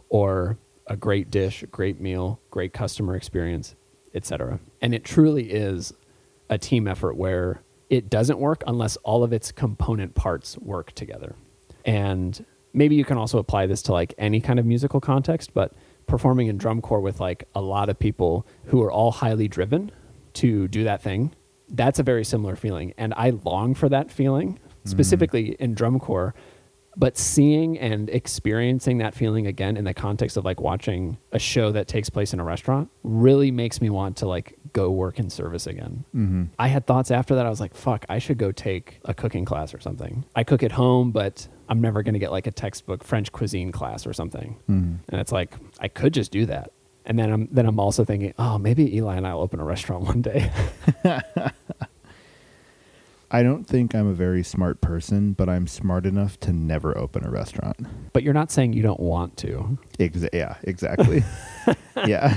[0.08, 3.76] or a great dish, a great meal, great customer experience,
[4.14, 4.58] etc.
[4.80, 5.92] And it truly is
[6.48, 11.34] a team effort where it doesn't work unless all of its component parts work together.
[11.84, 15.72] And maybe you can also apply this to like any kind of musical context, but
[16.06, 19.90] performing in drum corps with like a lot of people who are all highly driven
[20.34, 21.32] to do that thing,
[21.68, 22.92] that's a very similar feeling.
[22.98, 24.88] And I long for that feeling, mm-hmm.
[24.88, 26.34] specifically in drum corps.
[26.96, 31.70] But seeing and experiencing that feeling again in the context of like watching a show
[31.72, 35.30] that takes place in a restaurant really makes me want to like go work in
[35.30, 36.04] service again.
[36.12, 37.46] hmm I had thoughts after that.
[37.46, 40.24] I was like, fuck, I should go take a cooking class or something.
[40.34, 43.70] I cook at home, but I'm never going to get like a textbook French cuisine
[43.72, 44.56] class or something.
[44.66, 46.72] hmm And it's like, I could just do that.
[47.06, 49.64] And then I'm then I'm also thinking, oh, maybe Eli and I will open a
[49.64, 50.50] restaurant one day.
[53.32, 57.24] I don't think I'm a very smart person, but I'm smart enough to never open
[57.24, 57.76] a restaurant.
[58.12, 59.78] but you're not saying you don't want to.
[59.98, 61.22] Exa- yeah, exactly.
[62.06, 62.36] yeah.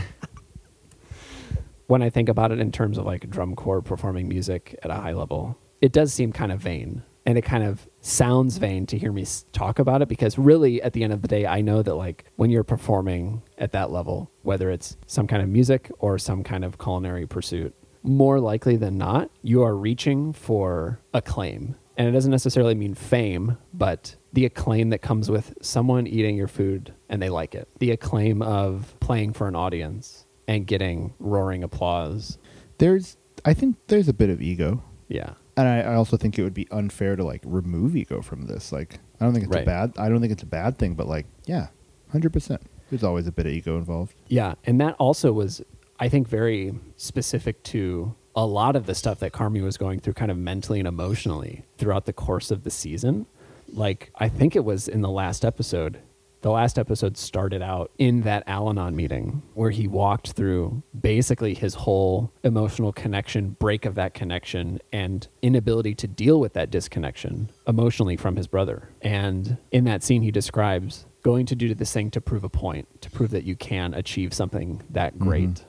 [1.88, 4.96] When I think about it in terms of like drum corps performing music at a
[4.96, 7.04] high level, it does seem kind of vain.
[7.26, 10.92] And it kind of sounds vain to hear me talk about it because really at
[10.94, 14.30] the end of the day, I know that like when you're performing at that level,
[14.42, 17.74] whether it's some kind of music or some kind of culinary pursuit,
[18.04, 21.76] more likely than not, you are reaching for acclaim.
[21.98, 26.48] And it doesn't necessarily mean fame, but the acclaim that comes with someone eating your
[26.48, 27.68] food and they like it.
[27.80, 32.40] The acclaim of playing for an audience and getting roaring applause.
[32.80, 34.84] There's, I think there's a bit of ego.
[35.08, 35.34] Yeah.
[35.56, 38.72] And I, I also think it would be unfair to like remove ego from this.
[38.72, 39.62] Like, I don't think it's Right.
[39.62, 41.68] a bad, I don't think it's a bad thing, but like, yeah,
[42.12, 42.60] 100%.
[42.90, 44.16] There's always a bit of ego involved.
[44.28, 45.62] Yeah, and that also was
[46.00, 50.14] I think very specific to a lot of the stuff that Carmy was going through
[50.14, 53.26] kind of mentally and emotionally throughout the course of the season.
[53.72, 56.00] Like I think it was in the last episode.
[56.42, 61.74] The last episode started out in that Al-Anon meeting where he walked through basically his
[61.74, 68.18] whole emotional connection, break of that connection, and inability to deal with that disconnection emotionally
[68.18, 68.90] from his brother.
[69.02, 73.02] And in that scene, he describes going to do this thing to prove a point,
[73.02, 75.24] to prove that you can achieve something that mm-hmm.
[75.24, 75.64] great.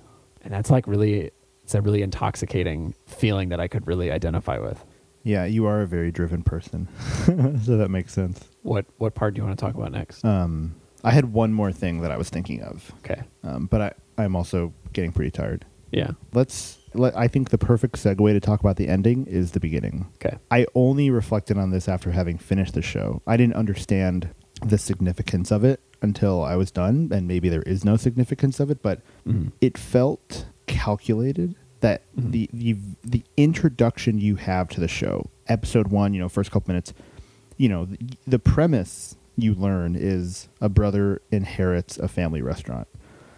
[0.44, 1.30] And that's like really,
[1.62, 4.84] it's a really intoxicating feeling that I could really identify with.
[5.22, 6.86] Yeah, you are a very driven person,
[7.64, 8.46] so that makes sense.
[8.62, 10.22] What what part do you want to talk about next?
[10.22, 13.22] Um, I had one more thing that I was thinking of, okay.
[13.42, 13.92] um, but I,
[14.22, 15.64] I'm also getting pretty tired.
[15.92, 16.10] Yeah.
[16.32, 16.78] Let's.
[16.96, 20.06] Let, I think the perfect segue to talk about the ending is the beginning.
[20.16, 20.36] Okay.
[20.50, 23.20] I only reflected on this after having finished the show.
[23.26, 24.28] I didn't understand
[24.62, 28.70] the significance of it until I was done, and maybe there is no significance of
[28.70, 29.52] it, but Mhm.
[29.60, 32.30] it felt calculated that Mhm.
[32.32, 36.72] the, the the introduction you have to the show, episode one, you know, first couple
[36.72, 36.94] minutes,
[37.56, 42.86] you know, the, the premise you learn is a brother inherits a family restaurant.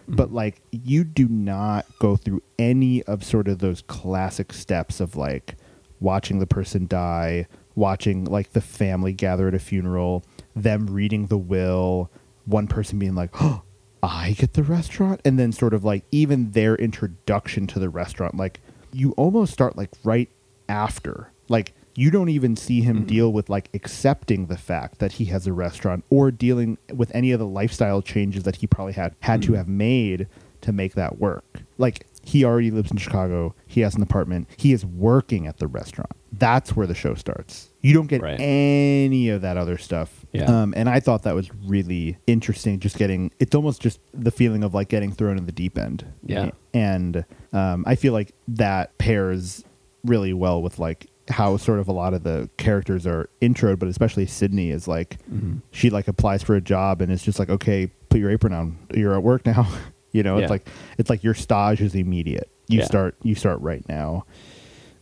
[0.09, 5.17] But like you do not go through any of sort of those classic steps of
[5.17, 5.55] like
[5.99, 10.23] watching the person die, watching like the family gather at a funeral,
[10.63, 12.09] them reading the will,
[12.45, 13.63] one person being like, "Oh,
[14.03, 18.35] I get the restaurant," and then sort of like even their introduction to the restaurant,
[18.35, 18.59] like
[18.93, 20.29] you almost start like right
[20.69, 23.07] after, like you don't even see him Mhm.
[23.07, 27.31] deal with like accepting the fact that he has a restaurant or dealing with any
[27.31, 29.55] of the lifestyle changes that he probably had had to Mhm.
[29.57, 30.27] have made
[30.61, 31.61] to make that work.
[31.79, 35.67] Like he already lives in Chicago, he has an apartment, he is working at the
[35.67, 36.11] restaurant.
[36.31, 37.69] That's where the show starts.
[37.81, 38.39] You don't get Right.
[38.39, 40.16] any of that other stuff.
[40.37, 40.61] Yeah.
[40.63, 42.79] Um, and I thought that was really interesting.
[42.79, 46.05] Just getting, it's almost just the feeling of like getting thrown in the deep end.
[46.25, 46.51] Yeah.
[46.73, 49.63] And um, I feel like that pairs
[50.03, 53.89] really well with like how sort of a lot of the characters are introed, but
[53.89, 55.61] especially Sydney is like, Mhm.
[55.71, 58.77] she like applies for a job and it's just like, okay, put your apron on.
[58.93, 59.67] You're at work now.
[60.13, 60.43] you know, Yeah.
[60.43, 62.49] it's like, it's like your stage is immediate.
[62.69, 62.85] You Yeah.
[62.85, 64.25] start, you start right now.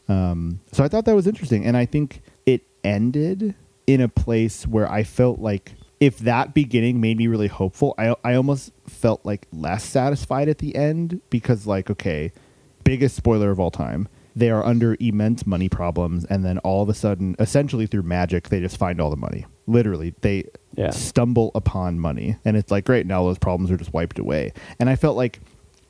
[0.07, 3.55] Um, so I thought that was interesting, and I think it ended
[3.88, 8.15] in a place where I felt like if that beginning made me really hopeful, I
[8.23, 12.31] I almost felt like less satisfied at the end because like okay,
[12.83, 14.07] biggest spoiler of all time.
[14.38, 18.49] They are under immense money problems, and then all of a sudden, essentially through magic,
[18.49, 19.45] they just find all the money.
[19.65, 20.43] Literally, they
[20.75, 20.89] Yeah.
[20.89, 23.05] stumble upon money, and it's like great.
[23.07, 24.51] Now those problems are just wiped away.
[24.77, 25.39] And I felt like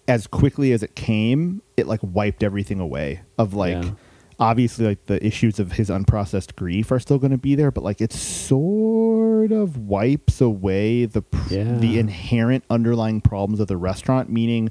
[0.07, 3.21] as quickly as it came, it like wiped everything away.
[3.39, 3.91] Of like, Yeah.
[4.39, 7.83] Obviously, like the issues of his unprocessed grief are still going to be there, but
[7.83, 11.77] like it sort of wipes away the pr- Yeah.
[11.77, 14.69] the inherent underlying problems of the restaurant, meaning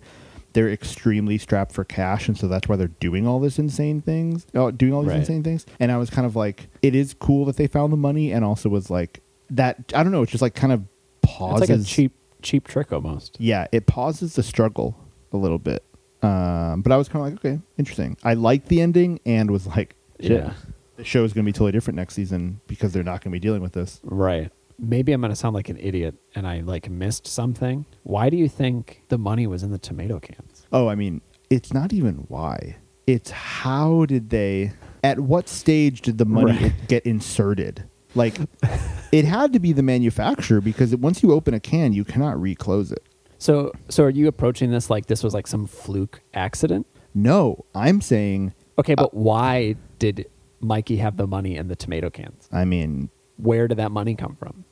[0.53, 4.47] they're extremely strapped for cash, and so that's why they're doing all this insane things,
[4.55, 5.19] oh, doing all these Right.
[5.21, 5.67] insane things.
[5.81, 8.45] And I was kind of like, it is cool that they found the money, and
[8.45, 9.93] also was like that.
[9.95, 10.23] I don't know.
[10.23, 10.83] It's just like kind of
[11.23, 11.63] pauses.
[11.63, 12.13] It's like a cheap
[12.43, 13.37] cheap trick almost.
[13.41, 14.97] Yeah, it pauses the struggle
[15.33, 15.83] a little bit.
[16.25, 18.17] Um, but I was kind of like, okay, interesting.
[18.25, 20.53] I liked the ending and was like, shit, Yeah.
[20.97, 23.37] the show is going to be totally different next season because they're not going to
[23.37, 24.01] be dealing with this.
[24.03, 24.51] Right.
[24.79, 27.87] Maybe I'm going to sound like an idiot and I like missed something.
[28.03, 30.67] Why do you think the money was in the tomato cans?
[30.73, 31.21] Oh, I mean,
[31.51, 32.77] it's not even why.
[33.07, 34.73] It's how did they?
[35.05, 36.73] At what stage did the money Right.
[36.89, 37.85] get inserted?
[38.15, 38.39] Like,
[39.13, 42.91] it had to be the manufacturer because once you open a can, you cannot reclose
[42.91, 43.03] it.
[43.45, 46.87] So so are you approaching this like this was like some fluke accident?
[47.15, 48.55] No, I'm saying.
[48.79, 50.25] Okay, but why did
[50.61, 52.49] Mikey have the money in the tomato cans?
[52.51, 54.65] I mean, Where did that money come from?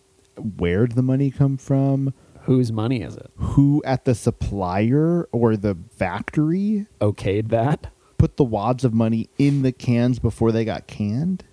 [0.57, 2.14] where did the money come from?
[2.45, 3.31] Whose money is it?
[3.37, 7.89] Who at the supplier or the factory Okayed that?
[8.16, 11.45] put the wads of money in the cans before they got canned?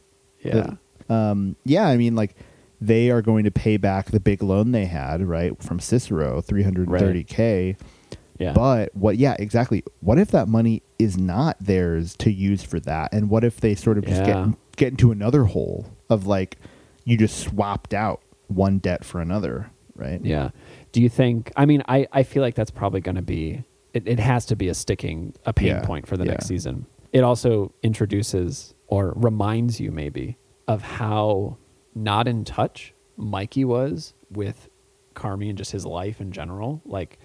[0.42, 0.76] Yeah.
[1.10, 2.38] um, yeah, I mean, like
[2.82, 6.64] they are going to pay back the big loan they had, right, from Cicero, three
[6.64, 7.76] hundred and thirty k.
[8.38, 8.54] yeah.
[8.54, 9.18] But what?
[9.18, 9.84] Yeah, exactly.
[10.02, 13.76] What if that money is not theirs to use for that, and what if they
[13.76, 14.46] sort of just Yeah.
[14.48, 16.58] get get into another hole of like
[17.04, 20.24] you just swapped out one debt for another, right?
[20.24, 20.52] Yeah.
[20.92, 21.52] Do you think?
[21.58, 23.64] I mean, I I feel like that's probably going to be.
[23.94, 26.32] It, it has to be a sticking a pain Yeah, point for the yeah.
[26.32, 26.86] next season.
[27.12, 31.58] It also introduces or reminds you maybe of how
[31.96, 34.70] not in touch Mikey was with
[35.14, 36.82] Carmy and just his life in general.
[36.86, 37.20] Like,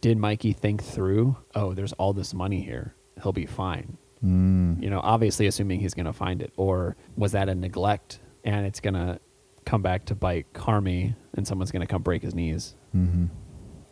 [0.00, 1.36] did Mikey think through?
[1.54, 2.94] Oh, there's all this money here.
[3.22, 3.96] He'll be fine.
[4.24, 4.82] Mm.
[4.82, 8.66] You know, obviously assuming he's going to find it, or was that a neglect and
[8.66, 9.20] it's going to
[9.64, 12.74] come back to bite Carmy and someone's going to come break his knees?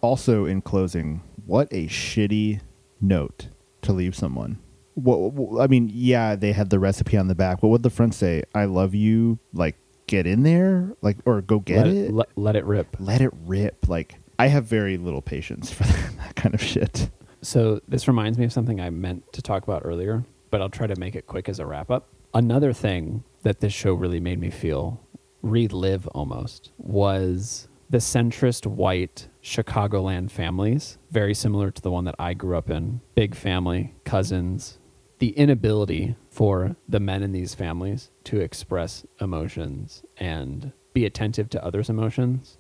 [0.01, 2.61] Also, in closing, what a shitty
[3.01, 3.49] note
[3.83, 4.59] to leave someone?
[4.95, 7.63] What, what I mean, yeah, they had the recipe on the back.
[7.63, 8.43] What would the front say?
[8.55, 9.39] I love you.
[9.53, 9.77] Like,
[10.07, 10.93] get in there.
[11.03, 12.13] Like, or go get let it.
[12.13, 12.97] Let, let it rip.
[12.99, 13.89] Let it rip.
[13.89, 17.11] Like, I have very little patience for that kind of shit.
[17.43, 20.87] So this reminds me of something I meant to talk about earlier, but I'll try
[20.87, 22.09] to make it quick as a wrap up.
[22.33, 25.01] Another thing that this show really made me feel
[25.43, 32.33] relive almost was the centrist white Chicagoland families, very similar to the one that I
[32.33, 33.03] grew up in.
[33.15, 34.79] Big family, cousins,
[35.19, 41.65] the inability for the men in these families to express emotions and be attentive to
[41.65, 42.59] others' emotions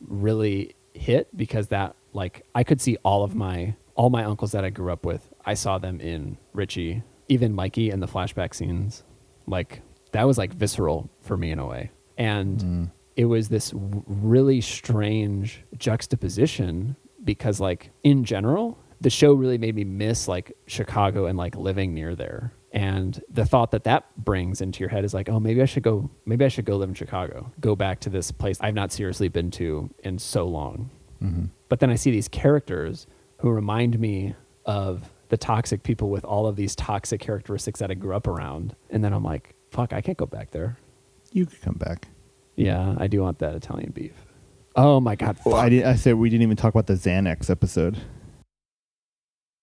[0.00, 4.64] really hit because that like I could see all of my all my uncles that
[4.64, 5.32] I grew up with.
[5.44, 9.02] I saw them in Richie, even Mikey in the flashback scenes.
[9.46, 9.82] Like
[10.12, 11.90] that was like visceral for me in a way.
[12.18, 12.90] And Mm.
[13.16, 19.84] it was this really strange juxtaposition because like in general the show really made me
[19.84, 24.80] miss like chicago and like living near there and the thought that that brings into
[24.80, 26.94] your head is like oh maybe i should go maybe i should go live in
[26.94, 30.90] chicago go back to this place i've not seriously been to in so long
[31.22, 31.50] Mhm.
[31.68, 33.06] but then i see these characters
[33.38, 34.34] who remind me
[34.66, 38.74] of the toxic people with all of these toxic characteristics that i grew up around
[38.90, 40.76] and then i'm like fuck i can't go back there
[41.32, 42.08] You could come back.
[42.56, 44.12] yeah i do want that italian beef
[44.76, 45.84] oh my god Well, I did.
[45.84, 47.96] I said we didn't even talk about the Xanax episode.